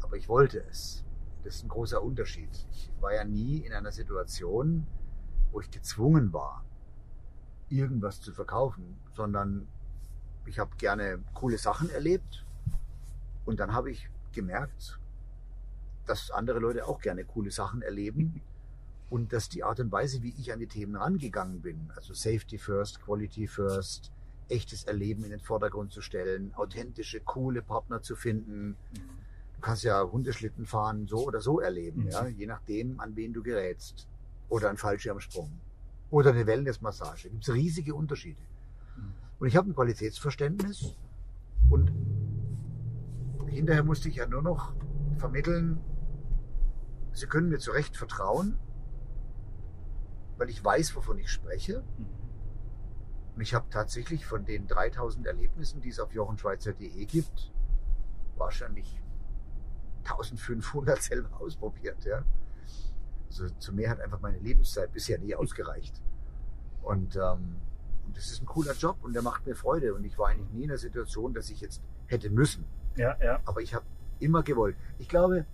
aber 0.00 0.16
ich 0.16 0.28
wollte 0.28 0.64
es. 0.70 1.04
Das 1.44 1.56
ist 1.56 1.64
ein 1.64 1.68
großer 1.68 2.02
Unterschied. 2.02 2.50
Ich 2.72 2.90
war 3.00 3.14
ja 3.14 3.24
nie 3.24 3.58
in 3.58 3.72
einer 3.72 3.92
Situation, 3.92 4.86
wo 5.52 5.60
ich 5.60 5.70
gezwungen 5.70 6.32
war, 6.32 6.64
irgendwas 7.68 8.20
zu 8.20 8.32
verkaufen, 8.32 8.98
sondern 9.14 9.66
ich 10.46 10.58
habe 10.58 10.70
gerne 10.76 11.20
coole 11.34 11.58
Sachen 11.58 11.90
erlebt 11.90 12.44
und 13.44 13.60
dann 13.60 13.72
habe 13.72 13.90
ich 13.90 14.08
gemerkt, 14.32 14.98
dass 16.06 16.30
andere 16.30 16.58
Leute 16.58 16.86
auch 16.86 17.00
gerne 17.00 17.24
coole 17.24 17.50
Sachen 17.50 17.82
erleben 17.82 18.40
und 19.10 19.32
dass 19.32 19.48
die 19.48 19.62
Art 19.62 19.80
und 19.80 19.92
Weise, 19.92 20.22
wie 20.22 20.34
ich 20.38 20.52
an 20.52 20.58
die 20.58 20.66
Themen 20.66 20.96
rangegangen 20.96 21.60
bin, 21.60 21.90
also 21.94 22.14
Safety 22.14 22.58
First, 22.58 23.00
Quality 23.02 23.46
First, 23.46 24.10
echtes 24.48 24.84
Erleben 24.84 25.24
in 25.24 25.30
den 25.30 25.40
Vordergrund 25.40 25.92
zu 25.92 26.00
stellen, 26.00 26.54
authentische, 26.54 27.20
coole 27.20 27.62
Partner 27.62 28.02
zu 28.02 28.16
finden. 28.16 28.76
Du 29.58 29.62
kannst 29.62 29.82
ja 29.82 30.00
Hundeschlitten 30.04 30.66
fahren 30.66 31.08
so 31.08 31.26
oder 31.26 31.40
so 31.40 31.58
erleben, 31.58 32.04
mhm. 32.04 32.10
ja, 32.10 32.26
je 32.28 32.46
nachdem, 32.46 33.00
an 33.00 33.16
wen 33.16 33.32
du 33.32 33.42
gerätst. 33.42 34.06
Oder 34.48 34.70
ein 34.70 34.76
Fallschirmsprung. 34.76 35.50
Oder 36.10 36.30
eine 36.30 36.46
Wellnessmassage. 36.46 37.28
Gibt 37.28 37.46
es 37.46 37.52
riesige 37.52 37.96
Unterschiede. 37.96 38.40
Mhm. 38.96 39.14
Und 39.40 39.48
ich 39.48 39.56
habe 39.56 39.68
ein 39.68 39.74
Qualitätsverständnis 39.74 40.94
und 41.70 41.92
hinterher 43.48 43.82
musste 43.82 44.08
ich 44.08 44.16
ja 44.16 44.26
nur 44.26 44.42
noch 44.42 44.74
vermitteln, 45.18 45.80
Sie 47.12 47.26
können 47.26 47.48
mir 47.48 47.58
zu 47.58 47.72
Recht 47.72 47.96
vertrauen, 47.96 48.56
weil 50.36 50.50
ich 50.50 50.64
weiß, 50.64 50.94
wovon 50.94 51.18
ich 51.18 51.30
spreche. 51.30 51.82
Mhm. 51.98 52.06
Und 53.34 53.42
ich 53.42 53.54
habe 53.54 53.66
tatsächlich 53.70 54.24
von 54.24 54.44
den 54.44 54.68
3000 54.68 55.26
Erlebnissen, 55.26 55.80
die 55.80 55.88
es 55.88 55.98
auf 55.98 56.12
jochenschweizer.de 56.12 57.04
gibt, 57.06 57.52
wahrscheinlich 58.36 59.00
1500 60.10 61.02
selber 61.02 61.40
ausprobiert. 61.40 62.04
Ja. 62.04 62.24
Also 63.28 63.48
zu 63.58 63.72
mehr 63.74 63.90
hat 63.90 64.00
einfach 64.00 64.20
meine 64.20 64.38
Lebenszeit 64.38 64.92
bisher 64.92 65.18
nie 65.18 65.34
ausgereicht. 65.34 66.00
Und 66.82 67.16
ähm, 67.16 67.56
das 68.14 68.30
ist 68.30 68.42
ein 68.42 68.46
cooler 68.46 68.72
Job 68.74 68.96
und 69.02 69.12
der 69.12 69.22
macht 69.22 69.46
mir 69.46 69.54
Freude. 69.54 69.94
Und 69.94 70.04
ich 70.04 70.18
war 70.18 70.28
eigentlich 70.28 70.50
nie 70.52 70.62
in 70.62 70.68
der 70.68 70.78
Situation, 70.78 71.34
dass 71.34 71.50
ich 71.50 71.60
jetzt 71.60 71.82
hätte 72.06 72.30
müssen. 72.30 72.64
Ja, 72.96 73.16
ja. 73.22 73.40
Aber 73.44 73.60
ich 73.60 73.74
habe 73.74 73.84
immer 74.18 74.42
gewollt. 74.42 74.76
Ich 74.98 75.08
glaube, 75.08 75.44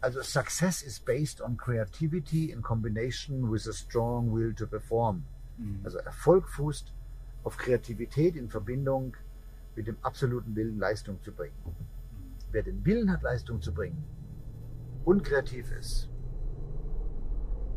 also 0.00 0.22
Success 0.22 0.82
is 0.82 1.00
based 1.00 1.40
on 1.40 1.56
creativity 1.56 2.50
in 2.50 2.62
combination 2.62 3.50
with 3.50 3.66
a 3.66 3.72
strong 3.72 4.32
will 4.32 4.54
to 4.54 4.66
perform. 4.66 5.24
Mhm. 5.58 5.80
Also 5.84 5.98
Erfolg 5.98 6.48
fußt 6.48 6.92
auf 7.42 7.56
Kreativität 7.56 8.36
in 8.36 8.48
Verbindung 8.48 9.16
mit 9.76 9.86
dem 9.86 9.96
absoluten 10.02 10.54
Willen, 10.54 10.78
Leistung 10.78 11.22
zu 11.22 11.32
bringen. 11.32 11.56
Wer 12.54 12.62
den 12.62 12.84
Willen 12.84 13.10
hat, 13.10 13.24
Leistung 13.24 13.60
zu 13.60 13.74
bringen 13.74 14.04
und 15.04 15.24
kreativ 15.24 15.72
ist, 15.72 16.08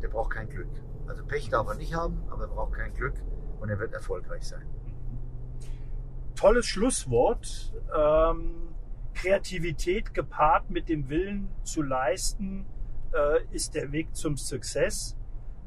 der 0.00 0.06
braucht 0.06 0.30
kein 0.30 0.48
Glück. 0.48 0.70
Also 1.08 1.26
Pech 1.26 1.50
darf 1.50 1.66
er 1.66 1.74
nicht 1.74 1.96
haben, 1.96 2.22
aber 2.30 2.44
er 2.44 2.48
braucht 2.48 2.74
kein 2.74 2.94
Glück 2.94 3.14
und 3.58 3.70
er 3.70 3.80
wird 3.80 3.92
erfolgreich 3.92 4.44
sein. 4.44 4.64
Tolles 6.36 6.66
Schlusswort. 6.66 7.74
Ähm, 7.92 8.68
Kreativität 9.14 10.14
gepaart 10.14 10.70
mit 10.70 10.88
dem 10.88 11.08
Willen 11.08 11.50
zu 11.64 11.82
leisten 11.82 12.64
äh, 13.12 13.42
ist 13.50 13.74
der 13.74 13.90
Weg 13.90 14.14
zum 14.14 14.36
Success. 14.36 15.16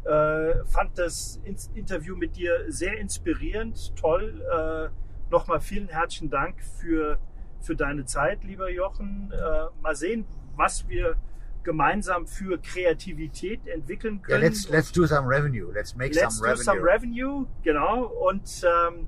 Äh, 0.05 0.63
fand 0.63 0.97
das 0.97 1.41
Interview 1.73 2.15
mit 2.15 2.37
dir 2.37 2.71
sehr 2.71 2.97
inspirierend, 2.97 3.93
toll. 3.97 4.41
Äh, 4.49 5.01
Nochmal 5.31 5.61
vielen 5.61 5.87
herzlichen 5.87 6.29
Dank 6.29 6.61
für, 6.61 7.17
für 7.61 7.75
deine 7.75 8.05
Zeit, 8.05 8.43
lieber 8.43 8.69
Jochen. 8.69 9.31
Äh, 9.31 9.81
mal 9.81 9.95
sehen, 9.95 10.25
was 10.55 10.87
wir 10.87 11.15
gemeinsam 11.63 12.27
für 12.27 12.57
Kreativität 12.59 13.67
entwickeln 13.67 14.21
können. 14.21 14.41
Yeah, 14.41 14.49
let's, 14.49 14.69
let's 14.69 14.91
do 14.91 15.05
some 15.05 15.27
revenue. 15.27 15.71
Let's 15.71 15.95
make 15.95 16.13
let's 16.15 16.37
some 16.37 16.47
revenue. 16.47 16.55
Let's 16.55 16.65
do 16.65 16.71
some 16.71 16.83
revenue, 16.83 17.45
genau. 17.63 18.05
Und 18.05 18.63
ähm, 18.63 19.07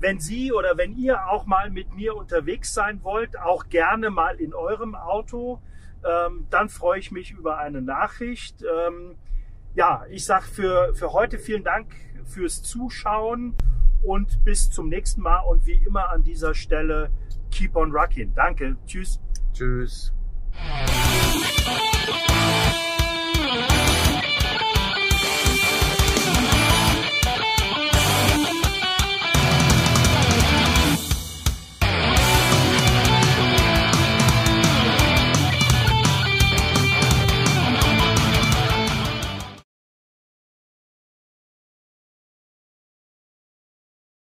wenn 0.00 0.20
Sie 0.20 0.52
oder 0.52 0.76
wenn 0.76 0.96
ihr 0.96 1.28
auch 1.28 1.46
mal 1.46 1.70
mit 1.70 1.94
mir 1.94 2.16
unterwegs 2.16 2.74
sein 2.74 3.02
wollt, 3.02 3.38
auch 3.38 3.68
gerne 3.68 4.10
mal 4.10 4.36
in 4.36 4.54
eurem 4.54 4.94
Auto, 4.94 5.60
ähm, 6.04 6.46
dann 6.50 6.68
freue 6.68 6.98
ich 6.98 7.10
mich 7.10 7.30
über 7.30 7.58
eine 7.58 7.80
Nachricht. 7.80 8.62
Ähm, 8.62 9.16
ja, 9.74 10.04
ich 10.10 10.24
sage 10.24 10.44
für, 10.44 10.94
für 10.94 11.12
heute 11.12 11.38
vielen 11.38 11.64
Dank 11.64 11.94
fürs 12.24 12.62
Zuschauen 12.62 13.54
und 14.02 14.44
bis 14.44 14.70
zum 14.70 14.88
nächsten 14.88 15.22
Mal. 15.22 15.40
Und 15.40 15.66
wie 15.66 15.80
immer 15.86 16.10
an 16.10 16.22
dieser 16.22 16.54
Stelle, 16.54 17.10
keep 17.54 17.76
on 17.76 17.92
rocking. 17.92 18.32
Danke. 18.34 18.76
Tschüss. 18.86 19.20
Tschüss. 19.52 20.12